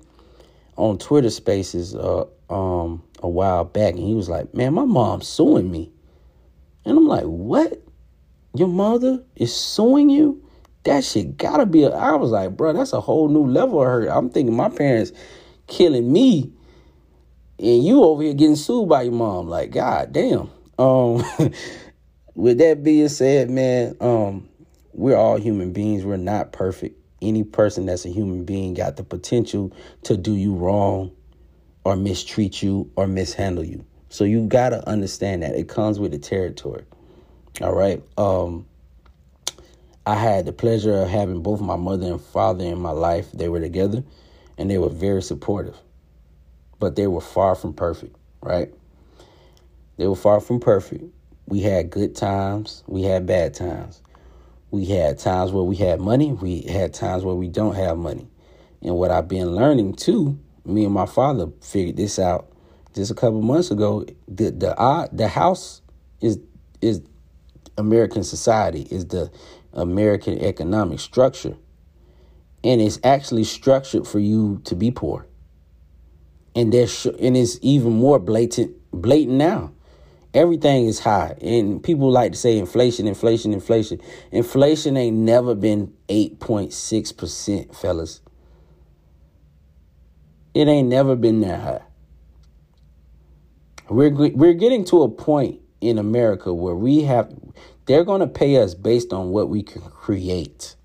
on 0.77 0.99
Twitter 0.99 1.31
Spaces 1.31 1.95
uh, 1.95 2.25
um, 2.51 3.03
a 3.23 3.29
while 3.29 3.65
back, 3.65 3.95
and 3.95 4.03
he 4.03 4.15
was 4.15 4.29
like, 4.29 4.53
"Man, 4.55 4.75
my 4.75 4.85
mom's 4.85 5.29
suing 5.29 5.71
me," 5.71 5.93
and 6.85 6.97
I'm 6.97 7.07
like, 7.07 7.25
"What? 7.25 7.83
Your 8.55 8.69
mother 8.69 9.23
is 9.37 9.55
suing 9.55 10.11
you?" 10.11 10.43
That 10.85 11.05
shit 11.05 11.37
gotta 11.37 11.67
be. 11.67 11.85
A, 11.85 11.91
I 11.91 12.17
was 12.17 12.31
like, 12.31 12.57
bro, 12.57 12.73
that's 12.73 12.93
a 12.93 13.01
whole 13.01 13.29
new 13.29 13.47
level 13.47 13.81
of 13.81 13.87
hurt. 13.87 14.09
I'm 14.09 14.31
thinking 14.31 14.57
my 14.57 14.69
parents 14.69 15.13
killing 15.69 16.13
me 16.13 16.53
and 17.59 17.85
you 17.85 18.03
over 18.03 18.23
here 18.23 18.35
getting 18.35 18.57
sued 18.57 18.89
by 18.89 19.03
your 19.03 19.13
mom. 19.13 19.49
Like, 19.49 19.71
god 19.71 20.13
damn. 20.13 20.51
Um, 20.79 21.25
with 22.35 22.59
that 22.59 22.83
being 22.83 23.09
said, 23.09 23.51
man, 23.51 23.97
um, 24.01 24.49
we're 24.93 25.17
all 25.17 25.37
human 25.37 25.73
beings. 25.73 26.05
We're 26.05 26.17
not 26.17 26.53
perfect. 26.53 26.99
Any 27.21 27.45
person 27.45 27.87
that's 27.87 28.05
a 28.05 28.09
human 28.09 28.45
being 28.45 28.75
got 28.75 28.97
the 28.97 29.05
potential 29.05 29.73
to 30.05 30.17
do 30.17 30.35
you 30.35 30.55
wrong 30.55 31.13
or 31.85 31.95
mistreat 31.95 32.63
you 32.63 32.91
or 32.97 33.07
mishandle 33.07 33.65
you. 33.65 33.85
So 34.09 34.25
you 34.25 34.47
gotta 34.47 34.87
understand 34.89 35.43
that 35.43 35.55
it 35.55 35.69
comes 35.69 35.99
with 35.99 36.11
the 36.11 36.19
territory. 36.19 36.85
All 37.61 37.75
right. 37.75 38.03
Um, 38.19 38.67
I 40.05 40.17
had 40.17 40.47
the 40.47 40.53
pleasure 40.53 40.95
of 40.95 41.09
having 41.09 41.43
both 41.43 41.61
my 41.61 41.77
mother 41.77 42.07
and 42.07 42.21
father 42.21 42.65
in 42.65 42.79
my 42.79 42.91
life. 42.91 43.31
They 43.33 43.49
were 43.49 43.61
together 43.61 44.03
and 44.59 44.69
they 44.69 44.79
were 44.79 44.89
very 44.89 45.23
supportive 45.23 45.77
but 46.83 46.97
they 46.97 47.07
were 47.07 47.21
far 47.21 47.55
from 47.55 47.73
perfect, 47.73 48.17
right? 48.43 48.75
They 49.99 50.09
were 50.09 50.17
far 50.17 50.41
from 50.41 50.59
perfect. 50.59 51.05
We 51.47 51.61
had 51.61 51.91
good 51.91 52.17
times, 52.17 52.83
we 52.89 53.05
had 53.05 53.25
bad 53.25 53.55
times. 53.55 54.03
We 54.73 54.87
had 54.87 55.17
times 55.17 55.53
where 55.53 55.63
we 55.63 55.77
had 55.77 56.01
money, 56.01 56.33
we 56.33 56.63
had 56.63 56.93
times 56.93 57.23
where 57.23 57.37
we 57.37 57.47
don't 57.47 57.77
have 57.77 57.99
money. 57.99 58.27
And 58.83 58.97
what 58.97 59.13
I've 59.13 59.29
been 59.29 59.55
learning 59.55 59.95
too, 59.95 60.37
me 60.65 60.85
and 60.85 60.93
my 60.93 61.07
father 61.07 61.53
figured 61.61 61.99
this 61.99 62.19
out 62.19 62.51
just 62.97 63.13
a 63.13 63.15
couple 63.15 63.43
months 63.43 63.71
ago. 63.71 64.05
The 64.27 64.51
the 64.51 64.77
uh, 64.77 65.07
the 65.13 65.29
house 65.29 65.83
is 66.21 66.41
is 66.81 67.01
American 67.79 68.25
society, 68.25 68.89
is 68.91 69.07
the 69.07 69.31
American 69.73 70.37
economic 70.41 70.99
structure. 70.99 71.55
And 72.65 72.81
it's 72.81 72.99
actually 73.05 73.45
structured 73.45 74.05
for 74.05 74.19
you 74.19 74.61
to 74.65 74.75
be 74.75 74.91
poor 74.91 75.27
and 76.55 76.73
there's 76.73 77.07
and 77.07 77.37
it's 77.37 77.59
even 77.63 77.93
more 77.93 78.19
blatant 78.19 78.75
blatant 78.93 79.37
now 79.37 79.73
everything 80.35 80.87
is 80.87 81.01
high 81.01 81.37
and 81.41 81.83
people 81.83 82.11
like 82.11 82.33
to 82.33 82.39
say 82.39 82.59
inflation 82.59 83.07
inflation 83.07 83.53
inflation 83.53 84.01
inflation 84.31 84.97
ain't 84.97 85.17
never 85.17 85.55
been 85.55 85.93
8.6% 86.09 87.75
fellas 87.75 88.21
It 90.55 90.69
ain't 90.69 90.89
never 90.89 91.17
been 91.17 91.41
that 91.41 91.61
high. 91.61 91.83
We're 93.89 94.11
we're 94.11 94.55
getting 94.55 94.85
to 94.87 95.03
a 95.03 95.09
point 95.09 95.61
in 95.81 95.99
America 95.99 96.53
where 96.53 96.75
we 96.75 97.03
have 97.03 97.35
they're 97.87 98.05
going 98.05 98.21
to 98.21 98.27
pay 98.27 98.57
us 98.63 98.75
based 98.75 99.13
on 99.13 99.31
what 99.31 99.49
we 99.49 99.63
can 99.63 99.83
create. 99.83 100.77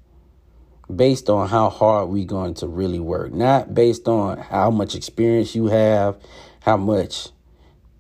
Based 0.94 1.30
on 1.30 1.50
how 1.50 1.70
hard 1.70 2.10
we're 2.10 2.26
going 2.26 2.54
to 2.56 2.68
really 2.68 3.00
work, 3.00 3.34
not 3.34 3.74
based 3.74 4.08
on 4.08 4.38
how 4.38 4.72
much 4.72 4.96
experience 4.96 5.54
you 5.54 5.66
have, 5.68 6.18
how 6.62 6.78
much 6.78 7.30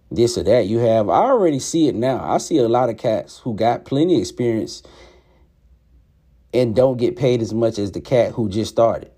this 0.09 0.37
or 0.37 0.43
that 0.43 0.67
you 0.67 0.79
have. 0.79 1.09
I 1.09 1.17
already 1.17 1.59
see 1.59 1.87
it 1.87 1.95
now. 1.95 2.23
I 2.23 2.37
see 2.37 2.57
a 2.57 2.67
lot 2.67 2.89
of 2.89 2.97
cats 2.97 3.39
who 3.39 3.53
got 3.53 3.85
plenty 3.85 4.15
of 4.15 4.21
experience 4.21 4.83
and 6.53 6.75
don't 6.75 6.97
get 6.97 7.17
paid 7.17 7.41
as 7.41 7.53
much 7.53 7.77
as 7.77 7.91
the 7.91 8.01
cat 8.01 8.31
who 8.31 8.49
just 8.49 8.71
started. 8.71 9.11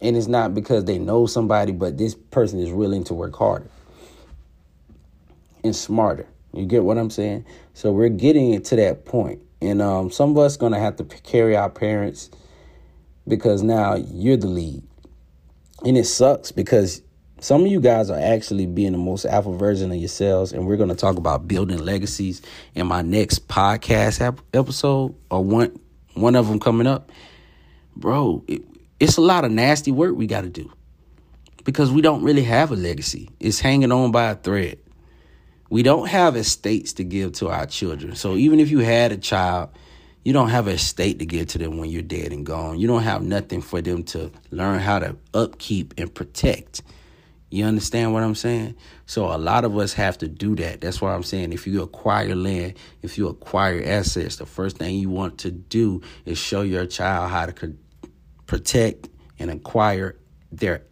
And 0.00 0.16
it's 0.16 0.26
not 0.26 0.54
because 0.54 0.84
they 0.84 0.98
know 0.98 1.26
somebody, 1.26 1.70
but 1.72 1.96
this 1.96 2.14
person 2.14 2.58
is 2.58 2.72
willing 2.72 3.04
to 3.04 3.14
work 3.14 3.36
harder 3.36 3.70
and 5.62 5.74
smarter. 5.74 6.26
You 6.52 6.66
get 6.66 6.82
what 6.82 6.98
I'm 6.98 7.10
saying? 7.10 7.46
So 7.72 7.92
we're 7.92 8.08
getting 8.08 8.52
it 8.52 8.64
to 8.66 8.76
that 8.76 9.04
point. 9.04 9.40
And 9.60 9.80
um, 9.80 10.10
some 10.10 10.30
of 10.30 10.38
us 10.38 10.56
to 10.56 10.70
have 10.70 10.96
to 10.96 11.04
carry 11.04 11.56
our 11.56 11.70
parents 11.70 12.30
because 13.26 13.62
now 13.62 13.94
you're 13.94 14.36
the 14.36 14.48
lead. 14.48 14.82
And 15.84 15.96
it 15.96 16.04
sucks 16.04 16.52
because 16.52 17.02
some 17.40 17.62
of 17.62 17.66
you 17.66 17.80
guys 17.80 18.08
are 18.10 18.18
actually 18.18 18.66
being 18.66 18.92
the 18.92 18.98
most 18.98 19.24
alpha 19.24 19.52
version 19.52 19.90
of 19.90 19.98
yourselves. 19.98 20.52
And 20.52 20.66
we're 20.66 20.76
going 20.76 20.88
to 20.90 20.94
talk 20.94 21.16
about 21.16 21.48
building 21.48 21.78
legacies 21.78 22.42
in 22.74 22.86
my 22.86 23.02
next 23.02 23.48
podcast 23.48 24.20
episode 24.54 25.14
or 25.30 25.44
one, 25.44 25.78
one 26.14 26.36
of 26.36 26.48
them 26.48 26.60
coming 26.60 26.86
up. 26.86 27.10
Bro, 27.96 28.44
it, 28.46 28.62
it's 29.00 29.16
a 29.16 29.20
lot 29.20 29.44
of 29.44 29.50
nasty 29.50 29.90
work 29.90 30.14
we 30.14 30.26
got 30.26 30.42
to 30.42 30.48
do 30.48 30.72
because 31.64 31.90
we 31.90 32.00
don't 32.00 32.22
really 32.22 32.44
have 32.44 32.70
a 32.70 32.76
legacy. 32.76 33.28
It's 33.40 33.60
hanging 33.60 33.92
on 33.92 34.12
by 34.12 34.30
a 34.30 34.34
thread. 34.34 34.78
We 35.68 35.82
don't 35.82 36.08
have 36.08 36.36
estates 36.36 36.92
to 36.94 37.04
give 37.04 37.32
to 37.34 37.48
our 37.48 37.66
children. 37.66 38.14
So 38.14 38.36
even 38.36 38.60
if 38.60 38.70
you 38.70 38.80
had 38.80 39.10
a 39.10 39.16
child, 39.16 39.70
you 40.24 40.32
don't 40.32 40.50
have 40.50 40.68
a 40.68 40.72
estate 40.72 41.18
to 41.18 41.26
give 41.26 41.48
to 41.48 41.58
them 41.58 41.78
when 41.78 41.90
you're 41.90 42.02
dead 42.02 42.32
and 42.32 42.46
gone. 42.46 42.78
You 42.78 42.86
don't 42.86 43.02
have 43.02 43.22
nothing 43.22 43.60
for 43.60 43.80
them 43.80 44.04
to 44.04 44.30
learn 44.50 44.78
how 44.78 45.00
to 45.00 45.16
upkeep 45.34 45.94
and 45.98 46.12
protect. 46.14 46.82
You 47.50 47.64
understand 47.64 48.14
what 48.14 48.22
I'm 48.22 48.34
saying? 48.34 48.76
So 49.04 49.26
a 49.26 49.36
lot 49.36 49.64
of 49.64 49.76
us 49.76 49.92
have 49.94 50.16
to 50.18 50.28
do 50.28 50.56
that. 50.56 50.80
That's 50.80 51.02
why 51.02 51.12
I'm 51.12 51.22
saying 51.22 51.52
if 51.52 51.66
you 51.66 51.82
acquire 51.82 52.34
land, 52.34 52.74
if 53.02 53.18
you 53.18 53.28
acquire 53.28 53.82
assets, 53.84 54.36
the 54.36 54.46
first 54.46 54.78
thing 54.78 54.96
you 54.96 55.10
want 55.10 55.38
to 55.38 55.50
do 55.50 56.00
is 56.24 56.38
show 56.38 56.62
your 56.62 56.86
child 56.86 57.30
how 57.30 57.46
to 57.46 57.74
protect 58.46 59.10
and 59.38 59.50
acquire 59.50 60.16
their 60.50 60.82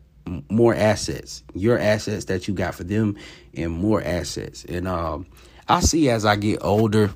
more 0.50 0.74
assets, 0.74 1.42
your 1.54 1.78
assets 1.78 2.26
that 2.26 2.46
you 2.46 2.54
got 2.54 2.74
for 2.74 2.84
them, 2.84 3.16
and 3.54 3.72
more 3.72 4.02
assets. 4.02 4.64
And 4.64 4.86
um, 4.86 5.26
I 5.68 5.80
see 5.80 6.10
as 6.10 6.26
I 6.26 6.36
get 6.36 6.58
older, 6.62 7.10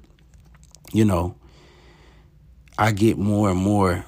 you 0.92 1.04
know, 1.04 1.36
I 2.78 2.92
get 2.92 3.18
more 3.18 3.50
and 3.50 3.58
more 3.58 4.04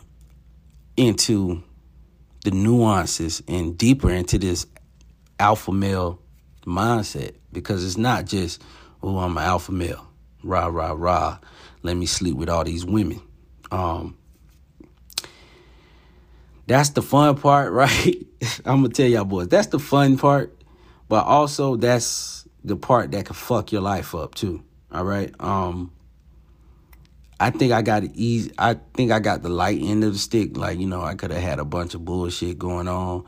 into 0.96 1.62
the 2.44 2.50
nuances 2.50 3.42
and 3.46 3.76
deeper 3.76 4.10
into 4.10 4.38
this 4.38 4.66
alpha 5.38 5.72
male 5.72 6.20
mindset 6.64 7.34
because 7.52 7.84
it's 7.84 7.96
not 7.96 8.24
just, 8.24 8.62
oh, 9.02 9.18
I'm 9.18 9.36
an 9.36 9.44
alpha 9.44 9.72
male, 9.72 10.06
rah, 10.42 10.66
rah, 10.66 10.94
rah, 10.96 11.38
let 11.82 11.96
me 11.96 12.06
sleep 12.06 12.36
with 12.36 12.48
all 12.48 12.64
these 12.64 12.84
women. 12.84 13.20
Um, 13.70 14.16
that's 16.66 16.90
the 16.90 17.02
fun 17.02 17.36
part, 17.36 17.72
right? 17.74 18.16
I'm 18.64 18.82
gonna 18.82 18.88
tell 18.88 19.06
y'all 19.06 19.24
boys, 19.24 19.48
that's 19.48 19.68
the 19.68 19.78
fun 19.78 20.18
part, 20.18 20.56
but 21.08 21.24
also 21.24 21.76
that's 21.76 22.48
the 22.64 22.76
part 22.76 23.12
that 23.12 23.26
can 23.26 23.34
fuck 23.34 23.70
your 23.70 23.82
life 23.82 24.14
up 24.14 24.34
too. 24.34 24.62
All 24.90 25.04
right. 25.04 25.32
Um 25.38 25.92
I 27.38 27.50
think 27.50 27.72
I 27.72 27.82
got 27.82 28.04
easy. 28.14 28.52
I 28.58 28.74
think 28.94 29.12
I 29.12 29.18
got 29.18 29.42
the 29.42 29.50
light 29.50 29.80
end 29.82 30.04
of 30.04 30.12
the 30.12 30.18
stick. 30.18 30.56
Like, 30.56 30.78
you 30.78 30.86
know, 30.86 31.02
I 31.02 31.14
could 31.14 31.30
have 31.30 31.42
had 31.42 31.58
a 31.58 31.64
bunch 31.64 31.94
of 31.94 32.04
bullshit 32.04 32.58
going 32.58 32.88
on 32.88 33.24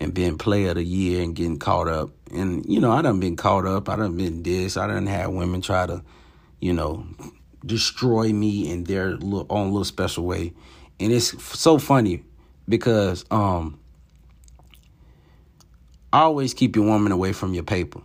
and 0.00 0.14
been 0.14 0.38
player 0.38 0.70
of 0.70 0.76
the 0.76 0.84
year 0.84 1.22
and 1.22 1.34
getting 1.34 1.58
caught 1.58 1.88
up. 1.88 2.10
And, 2.32 2.64
you 2.66 2.78
know, 2.80 2.92
I 2.92 3.02
done 3.02 3.18
been 3.18 3.36
caught 3.36 3.66
up. 3.66 3.88
I 3.88 3.96
done 3.96 4.16
been 4.16 4.44
this. 4.44 4.76
I 4.76 4.86
done 4.86 5.06
had 5.06 5.28
women 5.28 5.60
try 5.60 5.86
to, 5.86 6.02
you 6.60 6.72
know, 6.72 7.04
destroy 7.66 8.32
me 8.32 8.70
in 8.70 8.84
their 8.84 9.16
little, 9.16 9.46
own 9.50 9.68
little 9.68 9.84
special 9.84 10.24
way. 10.24 10.52
And 11.00 11.12
it's 11.12 11.42
so 11.58 11.78
funny 11.78 12.24
because 12.68 13.24
um 13.30 13.78
always 16.12 16.54
keep 16.54 16.76
your 16.76 16.84
woman 16.84 17.12
away 17.12 17.32
from 17.32 17.54
your 17.54 17.64
paper. 17.64 18.00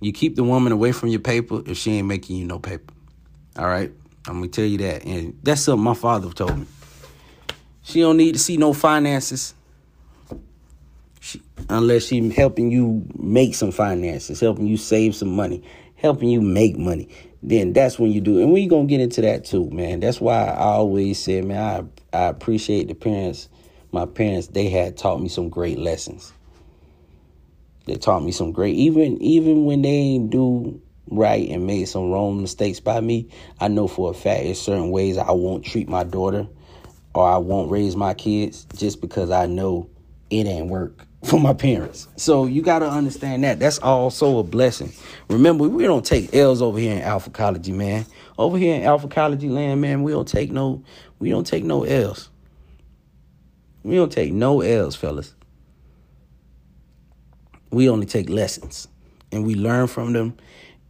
You 0.00 0.12
keep 0.12 0.34
the 0.34 0.44
woman 0.44 0.72
away 0.72 0.92
from 0.92 1.10
your 1.10 1.20
paper 1.20 1.62
if 1.66 1.76
she 1.76 1.92
ain't 1.92 2.08
making 2.08 2.36
you 2.36 2.46
no 2.46 2.58
paper. 2.58 2.92
All 3.56 3.66
right? 3.66 3.92
I'm 4.26 4.34
gonna 4.34 4.48
tell 4.48 4.64
you 4.64 4.78
that. 4.78 5.04
And 5.04 5.38
that's 5.42 5.62
something 5.62 5.82
my 5.82 5.94
father 5.94 6.30
told 6.30 6.58
me. 6.58 6.66
She 7.82 8.00
don't 8.00 8.16
need 8.16 8.32
to 8.32 8.38
see 8.38 8.56
no 8.56 8.72
finances. 8.72 9.54
She, 11.20 11.42
unless 11.68 12.06
she 12.06 12.28
helping 12.30 12.70
you 12.70 13.06
make 13.18 13.54
some 13.54 13.72
finances, 13.72 14.40
helping 14.40 14.66
you 14.66 14.76
save 14.76 15.14
some 15.14 15.34
money, 15.34 15.62
helping 15.96 16.28
you 16.28 16.40
make 16.40 16.78
money. 16.78 17.08
Then 17.42 17.72
that's 17.72 17.98
when 17.98 18.12
you 18.12 18.20
do. 18.20 18.40
And 18.40 18.52
we 18.52 18.66
gonna 18.66 18.86
get 18.86 19.00
into 19.00 19.22
that 19.22 19.44
too, 19.44 19.70
man. 19.70 20.00
That's 20.00 20.20
why 20.20 20.44
I 20.44 20.64
always 20.64 21.18
said, 21.18 21.44
man, 21.44 21.90
I 22.12 22.16
I 22.16 22.24
appreciate 22.24 22.88
the 22.88 22.94
parents. 22.94 23.48
My 23.92 24.06
parents, 24.06 24.48
they 24.48 24.68
had 24.68 24.96
taught 24.96 25.20
me 25.20 25.28
some 25.28 25.48
great 25.48 25.78
lessons. 25.78 26.32
They 27.86 27.96
taught 27.96 28.22
me 28.22 28.32
some 28.32 28.52
great 28.52 28.76
even 28.76 29.20
even 29.22 29.64
when 29.64 29.82
they 29.82 29.88
ain't 29.88 30.30
do 30.30 30.80
right 31.10 31.48
and 31.48 31.66
made 31.66 31.86
some 31.86 32.10
wrong 32.10 32.40
mistakes 32.40 32.80
by 32.80 33.00
me, 33.00 33.28
I 33.60 33.68
know 33.68 33.88
for 33.88 34.10
a 34.10 34.14
fact 34.14 34.44
in 34.44 34.54
certain 34.54 34.90
ways 34.90 35.18
I 35.18 35.30
won't 35.32 35.64
treat 35.64 35.88
my 35.88 36.04
daughter 36.04 36.46
or 37.14 37.28
I 37.28 37.38
won't 37.38 37.70
raise 37.70 37.96
my 37.96 38.14
kids 38.14 38.66
just 38.76 39.00
because 39.00 39.30
I 39.30 39.46
know 39.46 39.90
it 40.30 40.46
ain't 40.46 40.68
work 40.68 41.06
for 41.24 41.38
my 41.38 41.52
parents. 41.52 42.08
So 42.16 42.46
you 42.46 42.62
got 42.62 42.78
to 42.78 42.88
understand 42.88 43.44
that. 43.44 43.58
That's 43.58 43.78
also 43.78 44.38
a 44.38 44.42
blessing. 44.42 44.92
Remember, 45.28 45.68
we 45.68 45.84
don't 45.84 46.04
take 46.04 46.34
L's 46.34 46.62
over 46.62 46.78
here 46.78 46.96
in 46.96 47.02
Alphacology, 47.02 47.72
man. 47.72 48.06
Over 48.38 48.56
here 48.56 48.74
in 48.76 48.84
Alphacology 48.84 49.48
land, 49.48 49.80
man, 49.80 50.02
we 50.02 50.12
don't 50.12 50.28
take 50.28 50.50
no 50.50 50.82
we 51.18 51.28
don't 51.28 51.46
take 51.46 51.64
no 51.64 51.84
L's. 51.84 52.30
We 53.82 53.96
don't 53.96 54.12
take 54.12 54.32
no 54.32 54.62
L's, 54.62 54.96
fellas. 54.96 55.34
We 57.70 57.88
only 57.88 58.06
take 58.06 58.28
lessons 58.28 58.88
and 59.30 59.46
we 59.46 59.54
learn 59.54 59.86
from 59.86 60.12
them 60.12 60.36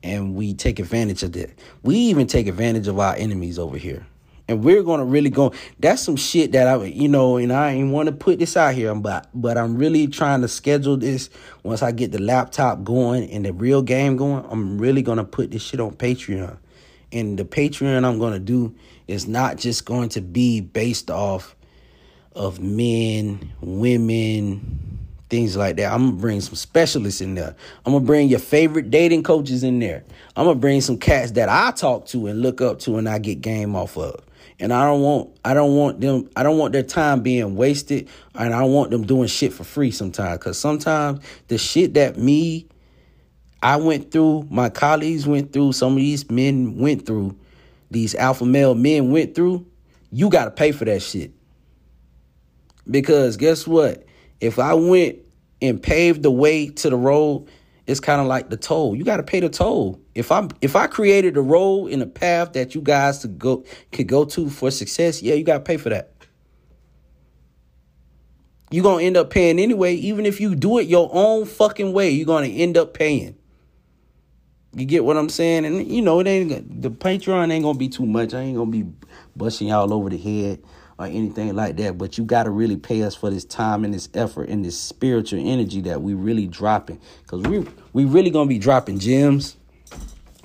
and 0.02 0.34
we 0.34 0.54
take 0.54 0.78
advantage 0.78 1.22
of 1.22 1.32
that. 1.32 1.50
We 1.82 1.96
even 1.96 2.26
take 2.26 2.46
advantage 2.46 2.88
of 2.88 2.98
our 2.98 3.14
enemies 3.16 3.58
over 3.58 3.76
here. 3.76 4.06
And 4.48 4.64
we're 4.64 4.82
gonna 4.82 5.04
really 5.04 5.30
go. 5.30 5.52
That's 5.78 6.02
some 6.02 6.16
shit 6.16 6.50
that 6.52 6.66
I, 6.66 6.82
you 6.84 7.08
know, 7.08 7.36
and 7.36 7.52
I 7.52 7.70
ain't 7.70 7.92
want 7.92 8.06
to 8.08 8.12
put 8.12 8.40
this 8.40 8.56
out 8.56 8.74
here, 8.74 8.92
but 8.96 9.28
but 9.32 9.56
I'm 9.56 9.76
really 9.76 10.08
trying 10.08 10.40
to 10.40 10.48
schedule 10.48 10.96
this 10.96 11.30
once 11.62 11.82
I 11.82 11.92
get 11.92 12.10
the 12.10 12.20
laptop 12.20 12.82
going 12.82 13.30
and 13.30 13.44
the 13.44 13.52
real 13.52 13.80
game 13.80 14.16
going. 14.16 14.44
I'm 14.50 14.80
really 14.80 15.02
gonna 15.02 15.24
put 15.24 15.52
this 15.52 15.62
shit 15.62 15.78
on 15.78 15.92
Patreon, 15.92 16.58
and 17.12 17.38
the 17.38 17.44
Patreon 17.44 18.04
I'm 18.04 18.18
gonna 18.18 18.40
do 18.40 18.74
is 19.06 19.28
not 19.28 19.56
just 19.56 19.84
going 19.84 20.08
to 20.10 20.20
be 20.20 20.60
based 20.60 21.12
off 21.12 21.54
of 22.32 22.60
men, 22.60 23.52
women, 23.60 24.99
things 25.30 25.56
like 25.56 25.76
that. 25.76 25.92
I'm 25.92 26.10
gonna 26.10 26.20
bring 26.20 26.40
some 26.40 26.56
specialists 26.56 27.20
in 27.20 27.34
there. 27.34 27.54
I'm 27.86 27.92
gonna 27.92 28.04
bring 28.04 28.28
your 28.28 28.40
favorite 28.40 28.90
dating 28.90 29.22
coaches 29.22 29.62
in 29.62 29.78
there. 29.78 30.04
I'm 30.36 30.44
gonna 30.44 30.58
bring 30.58 30.80
some 30.80 30.98
cats 30.98 31.32
that 31.32 31.48
I 31.48 31.70
talk 31.70 32.06
to 32.08 32.26
and 32.26 32.42
look 32.42 32.60
up 32.60 32.80
to 32.80 32.98
and 32.98 33.08
I 33.08 33.18
get 33.18 33.40
game 33.40 33.74
off 33.74 33.96
of. 33.96 34.22
And 34.58 34.72
I 34.74 34.84
don't 34.84 35.00
want 35.00 35.30
I 35.44 35.54
don't 35.54 35.74
want 35.76 36.00
them 36.00 36.28
I 36.36 36.42
don't 36.42 36.58
want 36.58 36.72
their 36.72 36.82
time 36.82 37.22
being 37.22 37.56
wasted 37.56 38.08
and 38.34 38.52
I 38.52 38.58
don't 38.58 38.72
want 38.72 38.90
them 38.90 39.06
doing 39.06 39.28
shit 39.28 39.54
for 39.54 39.64
free 39.64 39.90
sometimes 39.90 40.42
cuz 40.42 40.58
sometimes 40.58 41.24
the 41.48 41.56
shit 41.56 41.94
that 41.94 42.18
me 42.18 42.66
I 43.62 43.76
went 43.76 44.10
through, 44.10 44.46
my 44.50 44.70
colleagues 44.70 45.26
went 45.26 45.52
through, 45.52 45.72
some 45.72 45.92
of 45.92 45.98
these 45.98 46.30
men 46.30 46.78
went 46.78 47.04
through, 47.04 47.36
these 47.90 48.14
alpha 48.14 48.46
male 48.46 48.74
men 48.74 49.10
went 49.10 49.34
through, 49.34 49.66
you 50.10 50.30
got 50.30 50.46
to 50.46 50.50
pay 50.50 50.72
for 50.72 50.86
that 50.86 51.02
shit. 51.02 51.32
Because 52.90 53.36
guess 53.36 53.66
what? 53.66 54.04
If 54.40 54.58
I 54.58 54.74
went 54.74 55.18
and 55.60 55.82
paved 55.82 56.22
the 56.22 56.30
way 56.30 56.68
to 56.68 56.90
the 56.90 56.96
road, 56.96 57.48
it's 57.86 58.00
kind 58.00 58.20
of 58.20 58.26
like 58.26 58.50
the 58.50 58.56
toll. 58.56 58.94
You 58.94 59.04
got 59.04 59.18
to 59.18 59.22
pay 59.22 59.40
the 59.40 59.48
toll. 59.48 60.00
If 60.14 60.32
I 60.32 60.48
if 60.60 60.76
I 60.76 60.86
created 60.86 61.36
a 61.36 61.42
road 61.42 61.88
in 61.88 62.00
a 62.02 62.06
path 62.06 62.52
that 62.52 62.74
you 62.74 62.80
guys 62.80 63.18
to 63.18 63.28
go 63.28 63.64
could 63.92 64.06
go 64.06 64.24
to 64.26 64.48
for 64.48 64.70
success, 64.70 65.22
yeah, 65.22 65.34
you 65.34 65.44
got 65.44 65.58
to 65.58 65.64
pay 65.64 65.76
for 65.76 65.90
that. 65.90 66.12
You're 68.70 68.84
going 68.84 69.00
to 69.00 69.04
end 69.06 69.16
up 69.16 69.30
paying 69.30 69.58
anyway, 69.58 69.94
even 69.94 70.24
if 70.24 70.40
you 70.40 70.54
do 70.54 70.78
it 70.78 70.86
your 70.86 71.10
own 71.12 71.44
fucking 71.44 71.92
way, 71.92 72.10
you're 72.10 72.26
going 72.26 72.48
to 72.48 72.56
end 72.56 72.76
up 72.76 72.94
paying. 72.94 73.36
You 74.72 74.84
get 74.84 75.04
what 75.04 75.16
I'm 75.16 75.28
saying? 75.28 75.64
And 75.64 75.90
you 75.90 76.00
know, 76.00 76.20
it 76.20 76.28
ain't 76.28 76.80
the 76.80 76.90
Patreon 76.90 77.50
ain't 77.50 77.64
gonna 77.64 77.76
be 77.76 77.88
too 77.88 78.06
much. 78.06 78.34
I 78.34 78.42
ain't 78.42 78.56
gonna 78.56 78.70
be 78.70 78.86
busting 79.34 79.68
y'all 79.68 79.92
over 79.92 80.08
the 80.08 80.16
head 80.16 80.62
or 81.00 81.06
anything 81.06 81.56
like 81.56 81.76
that. 81.78 81.96
But 81.96 82.18
you 82.18 82.24
got 82.24 82.42
to 82.42 82.50
really 82.50 82.76
pay 82.76 83.02
us 83.02 83.14
for 83.14 83.30
this 83.30 83.44
time 83.44 83.84
and 83.84 83.94
this 83.94 84.10
effort 84.12 84.50
and 84.50 84.62
this 84.62 84.78
spiritual 84.78 85.40
energy 85.40 85.80
that 85.82 86.02
we 86.02 86.12
really 86.12 86.46
dropping. 86.46 87.00
Cause 87.26 87.40
we 87.42 87.66
we 87.94 88.04
really 88.04 88.30
gonna 88.30 88.48
be 88.48 88.58
dropping 88.58 88.98
gems. 88.98 89.56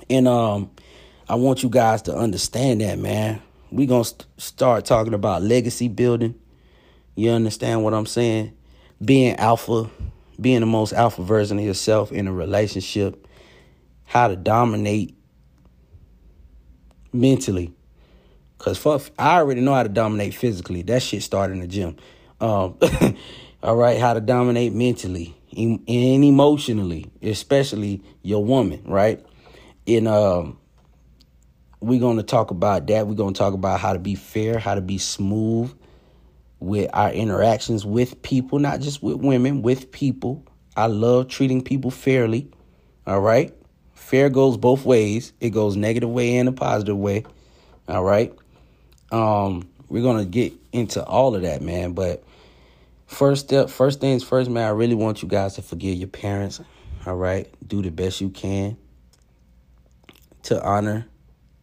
And 0.08 0.26
um, 0.26 0.70
I 1.28 1.34
want 1.34 1.62
you 1.62 1.68
guys 1.68 2.02
to 2.02 2.16
understand 2.16 2.80
that, 2.80 2.98
man. 2.98 3.42
We 3.70 3.84
gonna 3.84 4.04
st- 4.04 4.26
start 4.38 4.86
talking 4.86 5.12
about 5.12 5.42
legacy 5.42 5.88
building. 5.88 6.34
You 7.16 7.30
understand 7.30 7.84
what 7.84 7.92
I'm 7.92 8.06
saying? 8.06 8.56
Being 9.04 9.36
alpha, 9.36 9.90
being 10.40 10.60
the 10.60 10.66
most 10.66 10.94
alpha 10.94 11.22
version 11.22 11.58
of 11.58 11.64
yourself 11.66 12.12
in 12.12 12.26
a 12.28 12.32
relationship, 12.32 13.26
how 14.04 14.28
to 14.28 14.36
dominate 14.36 15.14
mentally. 17.12 17.75
Cause 18.58 18.78
fuck, 18.78 19.02
I 19.18 19.36
already 19.36 19.60
know 19.60 19.74
how 19.74 19.82
to 19.82 19.88
dominate 19.88 20.34
physically. 20.34 20.82
That 20.82 21.02
shit 21.02 21.22
started 21.22 21.54
in 21.54 21.60
the 21.60 21.66
gym. 21.66 21.96
Um, 22.40 22.78
all 23.62 23.76
right, 23.76 23.98
how 23.98 24.14
to 24.14 24.20
dominate 24.20 24.72
mentally 24.72 25.36
and 25.56 25.88
emotionally, 25.88 27.10
especially 27.22 28.02
your 28.22 28.44
woman, 28.44 28.82
right? 28.86 29.24
And 29.86 30.08
um, 30.08 30.58
we're 31.80 32.00
gonna 32.00 32.22
talk 32.22 32.50
about 32.50 32.86
that. 32.88 33.06
We're 33.06 33.14
gonna 33.14 33.32
talk 33.32 33.54
about 33.54 33.80
how 33.80 33.92
to 33.92 33.98
be 33.98 34.14
fair, 34.14 34.58
how 34.58 34.74
to 34.74 34.80
be 34.80 34.98
smooth 34.98 35.72
with 36.58 36.90
our 36.92 37.10
interactions 37.10 37.84
with 37.84 38.20
people, 38.22 38.58
not 38.58 38.80
just 38.80 39.02
with 39.02 39.16
women, 39.16 39.62
with 39.62 39.92
people. 39.92 40.44
I 40.76 40.86
love 40.86 41.28
treating 41.28 41.62
people 41.62 41.90
fairly. 41.90 42.50
All 43.06 43.20
right. 43.20 43.54
Fair 43.94 44.28
goes 44.28 44.56
both 44.56 44.84
ways. 44.84 45.32
It 45.40 45.50
goes 45.50 45.76
negative 45.76 46.10
way 46.10 46.36
and 46.36 46.48
a 46.48 46.52
positive 46.52 46.96
way. 46.96 47.24
All 47.88 48.04
right. 48.04 48.34
Um, 49.12 49.68
we're 49.88 50.02
gonna 50.02 50.24
get 50.24 50.52
into 50.72 51.04
all 51.04 51.34
of 51.34 51.42
that, 51.42 51.62
man. 51.62 51.92
But 51.92 52.24
first 53.06 53.46
step, 53.46 53.70
first 53.70 54.00
things 54.00 54.24
first, 54.24 54.50
man. 54.50 54.64
I 54.64 54.70
really 54.70 54.94
want 54.94 55.22
you 55.22 55.28
guys 55.28 55.54
to 55.54 55.62
forgive 55.62 55.96
your 55.96 56.08
parents. 56.08 56.60
All 57.06 57.16
right, 57.16 57.48
do 57.66 57.82
the 57.82 57.90
best 57.90 58.20
you 58.20 58.30
can 58.30 58.76
to 60.44 60.62
honor 60.62 61.06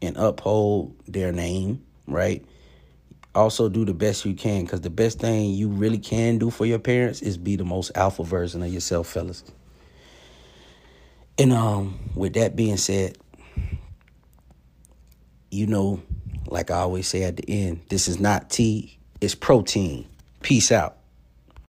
and 0.02 0.16
uphold 0.18 0.96
their 1.08 1.32
name. 1.32 1.84
Right. 2.08 2.46
Also, 3.36 3.68
do 3.68 3.84
the 3.84 3.94
best 3.94 4.26
you 4.26 4.36
can, 4.36 4.64
because 4.64 4.82
the 4.82 4.92
best 4.92 5.20
thing 5.20 5.52
you 5.52 5.68
really 5.68 5.98
can 5.98 6.38
do 6.38 6.52
for 6.52 6.66
your 6.66 6.80
parents 6.80 7.22
is 7.22 7.38
be 7.38 7.56
the 7.56 7.64
most 7.66 7.92
alpha 7.96 8.24
version 8.24 8.62
of 8.62 8.72
yourself, 8.72 9.08
fellas. 9.08 9.44
And 11.40 11.52
um, 11.52 11.98
with 12.14 12.34
that 12.34 12.56
being 12.56 12.78
said, 12.78 13.18
you 15.50 15.66
know 15.66 16.02
like 16.54 16.72
I 16.72 16.78
always 16.78 17.08
say 17.08 17.24
at 17.24 17.36
the 17.38 17.50
end, 17.50 17.82
this 17.90 18.08
is 18.08 18.20
not 18.20 18.50
tea, 18.52 18.98
it's 19.20 19.36
protein. 19.36 20.06
Peace 20.44 20.72
out. 20.72 20.98